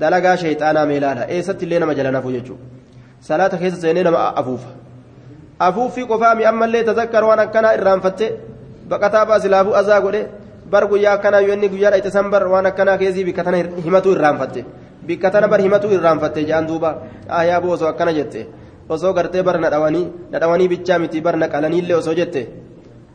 [0.00, 2.64] dalagaa shayxaanaa meelaadha eessatti illee nama jala nafuu jechuudha
[3.28, 4.68] salaata keessa seenee nama afuufa
[5.68, 8.26] afuuffii qofaa mi'ammallee tazakkar waan akkanaa irraanfatte
[8.90, 10.20] baqataa baasilaafuu azaa godhe
[10.70, 14.12] bar guyyaa akkanaa yoo inni guyyaa dhayte san bar waan akkanaa keessii bikka tana himatuu
[14.16, 14.64] irraanfatte
[15.06, 16.90] bikka tana bar himatuu irraanfatte jedhan duuba
[17.40, 18.46] ayyaaboo osoo akkana jette
[18.88, 22.42] osoo gartee bar nadhawanii nadhawanii bichaa miti bar naqalaniillee osoo jette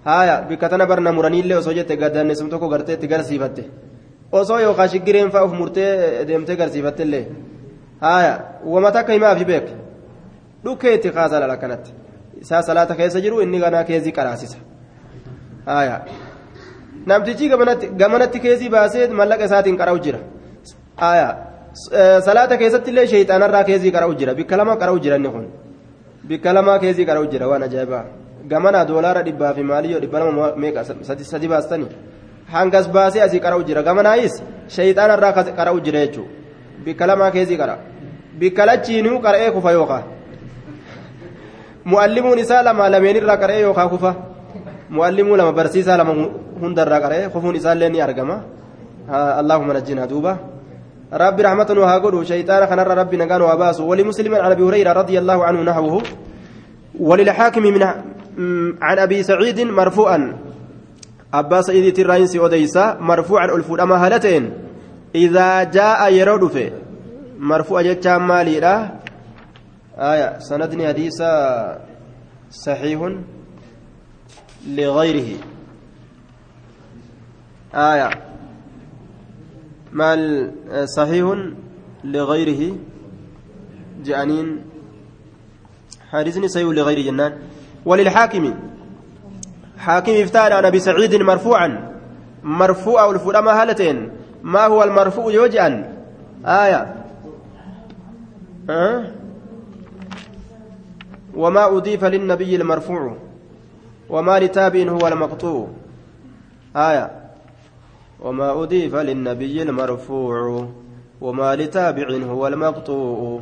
[0.05, 3.63] haaya bikka tana bar namuraniillee osoo jette gaddaannesum tokko gartee itti garsiifatte.
[4.31, 7.23] osoo yookaan shiggireen fa'aa of murtee deemtee garsiifattillee
[8.01, 8.33] haaya
[8.65, 9.67] wama takka himaa fi beek
[10.65, 11.91] dhukkeetti kaasala akkanatti
[12.41, 14.57] isaa salaata keessa jiru inni ganaa keezii qaraasisa
[15.65, 15.95] haaya
[17.05, 17.49] namtichi
[18.01, 20.19] gamanatti keezii baasee mallaqa isaatiin qara'u jira
[22.27, 25.45] salaata keessatti illee sheexaanarraa keezii qara'u jira bikka lama qara'u jira inni kun
[26.29, 28.05] bikka lamaa keezii qara'u jira waan ajaa'ibaa
[28.53, 30.83] gamana doolaara dhibbaa fi maaliyyoo dhibba lama meeqa
[31.31, 31.91] sadi baastanii.
[32.51, 34.33] hangas baasee asii qara'u jira gamanaayis
[34.75, 36.31] shayxaana irraa qara'u jira jechuudha
[36.85, 37.75] bikka lamaa keessii qara
[38.39, 40.03] bikka lachiinuu qara'ee kufa yookaan
[41.91, 44.11] mu'allimuun isaa lama lameen irraa qara'ee yookaan kufa
[44.95, 46.13] mu'allimuu lama barsiisaa lama
[46.61, 48.35] hundarraa qara'ee kufuun isaallee ni argama
[49.41, 50.33] allahumma najjina duuba
[51.11, 55.59] ربي رحمة وهاقول شيطان خنر ربي نقان واباس ولمسلم عن ابي هريره رضي الله عنه
[55.63, 56.03] نحوه
[56.99, 57.83] وللحاكم من
[58.81, 60.19] عن ابي سعيد مرفوعا
[61.31, 64.51] abbaa sa'iidiitiin raayinsi odeysa marfuucan ol fuudhama haala ta'een
[65.15, 66.65] idaa jaa'a yeroo dhufe
[67.39, 68.73] marfuu'a jechaan maaliidha
[69.95, 70.85] aya sanadni
[74.65, 75.37] saxiihun ligayrihi
[77.73, 78.09] aya
[79.91, 80.51] maal
[80.85, 81.55] saxiihun
[82.03, 82.69] ligayrihi
[84.03, 84.61] je'aniin
[86.11, 87.33] hadiisni saxiihun ligayrihi jennaan
[87.85, 88.53] وللحاكم.
[89.77, 91.97] حاكم افتار عن ابي سعيد مرفوعا.
[92.43, 94.11] مرفوع الفرما هالتين.
[94.43, 95.93] ما هو المرفوع يوجئا
[96.45, 96.95] آية.
[98.69, 99.11] أه؟
[101.35, 103.17] وما أضيف للنبي المرفوع.
[104.11, 105.67] وما لتابع هو المقطوع
[106.75, 107.11] آية
[108.19, 110.67] وما أضيف للنبي المرفوع
[111.21, 113.39] وما لتابع هو المقطوع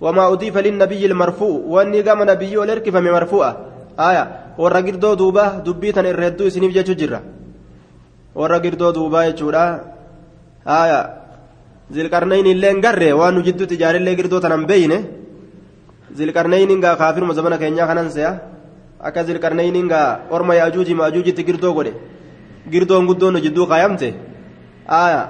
[0.00, 2.56] وما أضيف للنبي المرفوع وأني قام نبي
[2.96, 3.56] من مرفوعة
[4.60, 7.20] girdoo duuba dubbii tan irra hedduu isiniif jechuu jirra
[8.34, 9.64] warra girdoo duubaa jechuudha
[10.64, 11.00] aya
[11.94, 14.98] zilqarnayn illee garre waan nu jidduutti ijaarillee girdoo tanan beeyne
[16.18, 18.32] zilqarnayniin gaa kaafiruma zabana keenyaa kanan se'a
[19.02, 21.92] akka zilqarnayniin gaa orma yaajuuji maajuujitti girdoo godhe
[22.72, 24.08] girdoon guddoon nu jidduu kaayamte
[25.02, 25.22] aya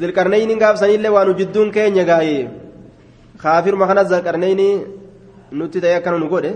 [0.00, 2.48] zilqarnayniin gaafsanillee waan nu jidduun keenya gaa'ee
[3.42, 4.74] kaafiruma kana zilqarnaynii
[5.58, 6.52] nutti ta'e akkana nu godhe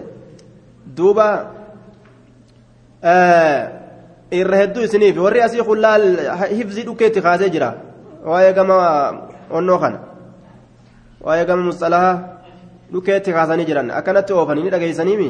[0.96, 1.26] duuba
[4.40, 6.04] irra hedduu isiniif warri asii kullaal
[6.58, 7.68] hifzii dhukkeetti kaasee jira
[8.30, 8.76] waa'ee gama
[9.50, 9.98] onnoo kana
[11.26, 12.12] waa'ee gama musxalaha
[12.92, 15.28] dhukkeetti kaasanii jiran akkanatti oofanii ni dhageessaniimi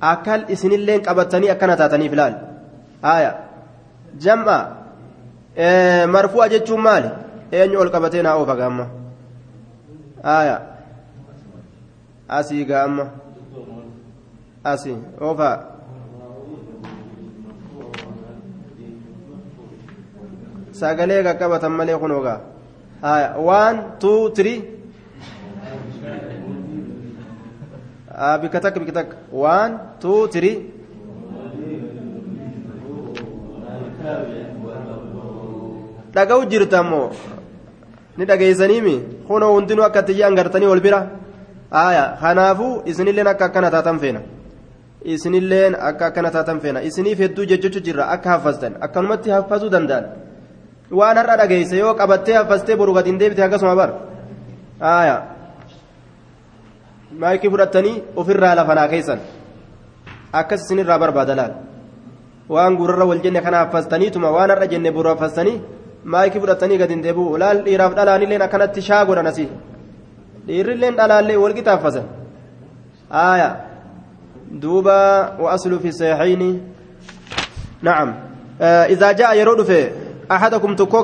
[0.00, 2.34] akka isinilleen qabatanii akkana taataniif ilaal
[3.02, 3.32] haaya.
[4.18, 4.58] Jam'a.
[6.08, 7.10] Marfu'a jechuun maali?
[7.52, 8.86] Eenyu ol qabatee naa oofa gaamma?
[10.22, 10.60] Haaya.
[12.28, 13.06] Asii gaamma.
[14.64, 14.96] Asii.
[15.20, 15.56] Oofaa
[20.80, 22.40] sagalee qaqqabatan malee kun ogaa
[23.46, 24.60] waan tuu tirii
[28.42, 30.56] bikka takka bikka takka waan tuu tirii
[36.14, 37.08] dhaga'u jirta ammoo
[38.16, 38.94] ni dhageessaniimi
[39.28, 41.00] kunoo hundinuu akka tiyyaan gartanii ol bira
[41.84, 44.20] aya kanaafuu isinilleen akka akkana taatan feena
[45.04, 50.04] isinilleen akka akkana taatan feena isiniif hedduu jechuutu jirra akka haffastan akkanumatti haffasuu danda'an.
[50.90, 53.90] Waan har'a dhageesse yoo qabattee haffastee boru gadi hin deebite akkasuma bar
[54.80, 55.16] aya
[57.18, 59.20] maayikii fudhattanii ofirraa lafanaa keessan
[60.40, 61.52] akkas isinirraa barbaada laal
[62.54, 65.56] waan gurrarra wal jenne kana haffastaniituma waan har'a jenne boru haffastanii
[66.14, 69.48] maayikii fudhattanii gadi hin deebi'u laal dhiiraaf dhalaanilleen akkanatti shaa godhan asii
[70.46, 72.06] dhiirrilleen dhalaallee wal qixaaffasan
[73.24, 73.48] aya
[74.62, 74.98] duuba
[75.42, 76.52] wa aslu fi sahihaini
[77.88, 78.14] na'am
[78.96, 79.82] idaa ja'a yeroo dhufe
[80.30, 81.02] أحدكم تكو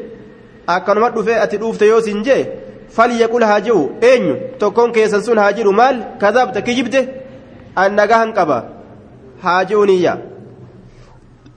[0.69, 2.45] أكنما دوفه أتي دوفت يو سنجي.
[2.89, 7.07] فليقول هاجو أين تكون كيسن سن هاجر مال كذبت كجبته؟
[7.78, 8.69] أنك هنقبا.
[9.41, 10.26] هاجونية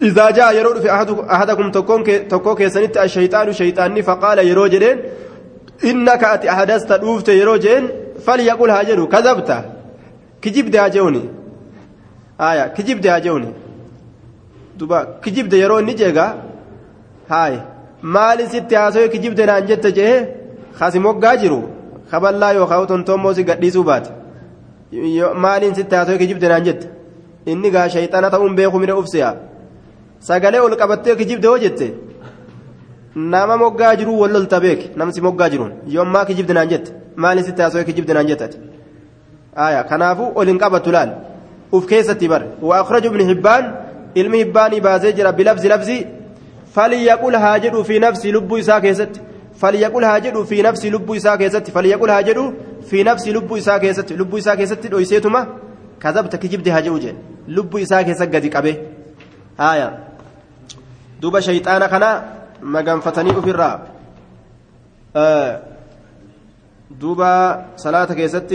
[0.02, 0.90] إذا جاء يرود في
[1.30, 5.00] أحدكم تكون تكو كيسنت الشيطان شيطاني فقال يروجدين
[5.84, 7.88] إنك أتي أحدثت دوفت يروجين
[8.26, 9.64] فليقول هاجروا كذبت.
[10.42, 11.22] كجبت هاجوني.
[12.40, 13.65] آية كجبت هاجوني.
[14.78, 16.26] دوبا كجبت يرون نجيغا
[17.28, 17.60] هاي
[18.02, 20.26] maali sitti haasawee kijibde naan jette jee
[20.78, 21.58] kasi moggaa jiru
[22.10, 24.10] kaballaa yookaan tontommoo si gadhiisuu baate
[25.44, 26.86] maaliin sitti haasawee kijibde naan jette
[27.52, 29.30] inni gaa shayxana ta'uun beeku mire ufsiya
[30.28, 31.86] sagalee ol qabattee kijibde hoo jette
[33.32, 36.92] nama moggaa jiruu wallolta beek namsi moggaa jiruun yoommaa kijibde naan jette
[37.24, 38.58] maaliin sitti haasawee kijibde naan jettati
[39.90, 41.10] kanaafuu ol hin qabatu laal
[41.72, 43.64] uf keessatti bar wa akhraja ibni hibbaan
[44.20, 45.98] ilmi hibbaanii baasee jira bilabsi labsi
[46.76, 49.20] فليقل هاجر في نفسي لب إساء كيست
[49.60, 52.38] فليقل هاجر في نفسي لب إساء كيست فليقل هاجر
[52.90, 55.40] في نفسي لب إساء كيست لب إساء كيست ويسيتما
[56.02, 57.14] كذبت كجبت هاجر
[57.48, 58.76] لب إساء كيست قد قبه
[59.60, 59.88] هايا
[61.20, 62.10] دوب شيطان خنا
[62.62, 63.80] مغنفتني في الراب
[65.16, 65.62] آه
[67.00, 67.20] دوب
[67.76, 68.50] صلاة كيست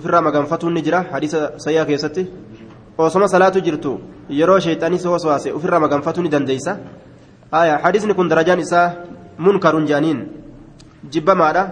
[0.00, 2.16] في الراب مغنفتو النجرة حديث سيئة كيست
[2.98, 4.00] osoma salaatu jirtu.
[4.40, 6.78] Yeroo shayxanii si waswaase ofirraa maganfatu ni dandeeysa
[7.84, 8.86] hadisni kun darajaan isaa
[9.38, 10.18] munkarun jaaniin
[11.12, 11.62] jibbamaadha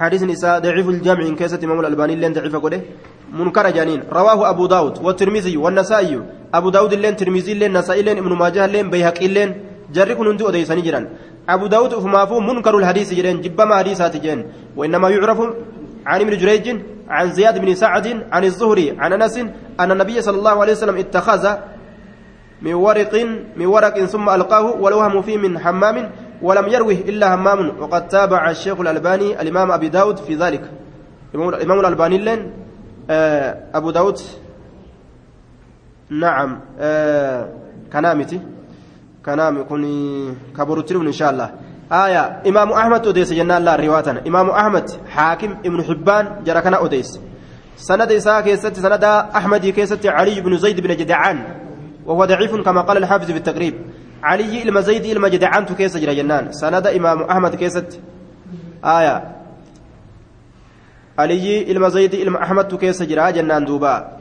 [0.00, 2.78] hadisni isaa daciifu ljaamiin keessatti imaamul albaanii illeen daciifa godhe
[3.38, 6.20] munkara jaaniin rawaahu abu daawud والترمذي والنسائي
[6.54, 9.50] أبو داود اللين ترمذي اللين نسائي اللين ابن ماجه اللين بيهقي اللين
[9.94, 10.50] جري كن هندو
[10.86, 11.04] جران
[11.48, 14.40] أبو داود فمافو منكر الحديث جرين جبما حديثات جرين
[14.76, 15.38] وإنما يعرف
[16.06, 16.66] عن ابن جريج
[17.10, 19.36] عن زياد بن سعد عن الزهري عن أنس
[19.80, 21.44] أن النبي صلى الله عليه وسلم اتخذ
[22.62, 23.14] من ورق
[23.56, 26.10] من ورق ثم ألقاه والوهم فيه من حمام
[26.42, 30.64] ولم يروه إلا همام وقد تابع الشيخ الألباني الإمام أبي داود في ذلك.
[31.34, 32.40] الامام الألباني لين
[33.74, 34.18] أبو داود.
[36.10, 36.60] نعم
[37.92, 38.40] كنامتي
[39.26, 41.50] كنام كوني كبرتلون إن شاء الله.
[41.92, 42.42] آية.
[42.46, 47.20] إمام أحمد أديس جنان الله رواتنا إمام أحمد حاكم ابن حبان جركنا أديس
[47.76, 51.38] سند إساء كيست سند أحمد كيست علي بن زيد بن جدعان.
[52.06, 53.74] وهو ضعيف كما قال الحافظ في التقريب
[54.22, 56.52] علي إلما زيد إلما جدعان كيس جرى جنان.
[56.52, 58.00] سند إمام أحمد كيست.
[58.84, 59.36] آية.
[61.18, 64.20] علي إلما زيد إلما أحمد كيس جرى جنان دوبا.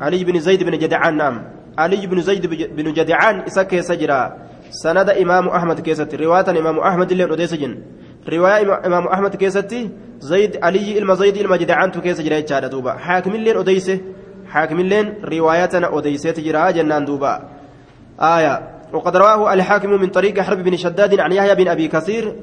[0.00, 1.42] علي بن زيد بن جدعان نعم.
[1.78, 2.46] علي بن زيد
[2.76, 4.49] بن جدعان إساء كيس جرى.
[4.70, 6.16] سند إمام أحمد كيستي.
[6.16, 7.82] رواية إمام أحمد اللي أديس جن
[8.28, 9.90] رواية إمام أحمد كيستي
[10.20, 12.92] زيد علي إلما زيد إلما جدعان كيس جرا جادا دوبا.
[12.92, 13.90] حاكم اللين أديس
[14.46, 17.48] حاكم اللين روايتنا أديسة جرا جنان دوبا.
[18.20, 18.80] آية.
[18.92, 22.36] وقد رواه الحاكم من طريق حرب بن شداد عن يحيى بن أبي كثير.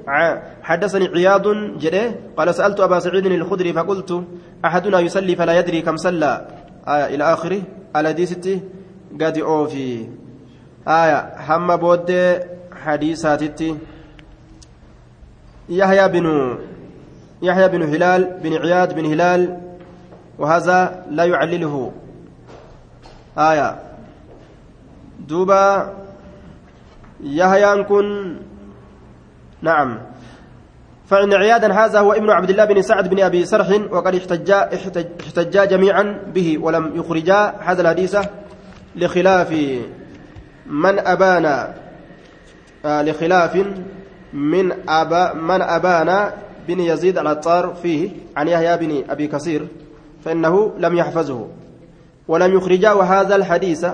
[0.64, 1.48] حدثني عياض
[1.78, 2.16] جده.
[2.38, 4.24] قال سألت أبا سعيد الخدري فقلت
[4.66, 6.48] أحدنا يصلي فلا يدري كم صلى.
[6.88, 7.62] آية إلى آخره.
[7.96, 8.48] الحديث
[9.22, 10.08] قد أوفي.
[10.88, 12.40] آية هم بود
[12.84, 13.78] حديثاتي
[15.70, 16.58] يحيى بن
[17.42, 19.60] يحيى بن هلال بن عياد بن هلال
[20.40, 21.92] وهذا لا يعلله.
[23.38, 23.80] آية.
[25.20, 25.94] دوبا
[27.24, 28.38] يحيى كن
[29.62, 30.00] نعم.
[31.08, 34.70] فإن عيادا هذا هو ابن عبد الله بن سعد بن أبي سرح وقد احتجا
[35.22, 38.18] احتجا جميعا به ولم يخرجا هذا الحديث
[38.96, 39.54] لخلاف.
[40.70, 41.46] من أبان
[42.86, 43.66] آه لخلاف
[44.34, 46.32] من أبا من أبان
[46.68, 49.68] بن يزيد العطار فيه عن يحيى بن أبي كثير
[50.26, 51.48] فإنه لم يحفظه
[52.28, 53.86] ولم يخرجا وهذا الحديث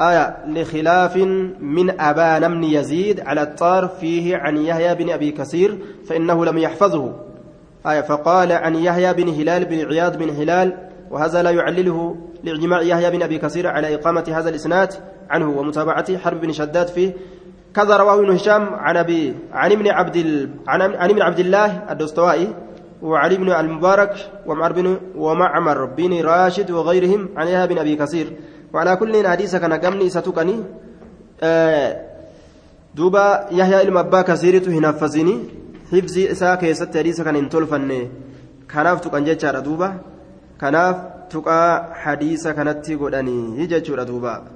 [0.00, 1.16] آية لخلاف
[1.60, 5.78] من أبان بن يزيد على الطار فيه عن يحيى بن أبي كثير
[6.08, 7.12] فإنه لم يحفظه.
[7.86, 10.76] آية فقال عن يحيى بن هلال بن عياض بن هلال
[11.10, 14.94] وهذا لا يعلله لإجماع يحيى بن أبي كثير على إقامة هذا الإسناد
[15.30, 17.10] عنه ومتابعته حرب بن شداد فيه.
[17.74, 20.50] كذا رواه ابن هشام عن أبي عن ابن عبد ال...
[20.68, 22.48] عن ابن عبد الله الدستوائي
[23.02, 24.14] وعلي بن المبارك
[24.46, 28.26] ومعمر بن ومعمر بن راشد وغيرهم عن يحيى بن أبي كثير.
[28.72, 30.62] وعلى كل حديث كان قمني ستكني
[31.42, 31.90] آه
[32.94, 35.36] دوبا يحيى إلما أبا كثيرت هنفذني
[35.92, 38.08] حفظي إساء كيست حديث كان انتولفن
[38.72, 39.88] كناف تكن جيتشارا دوبا.
[40.60, 40.96] كناف
[41.30, 44.55] تقى حديث كانت godhanii jechuudha duuba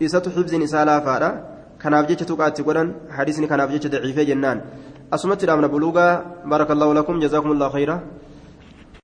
[0.00, 1.30] isatu xibziin isaa laafaadha
[1.82, 4.58] kanaaf jecha tuqaatti godhan hadiisni kanaaf jecha daciifee jennaan
[5.16, 6.12] asumatti dhaabna buluugaa
[6.52, 7.96] barakallahu lakum jazaakum allahu khayra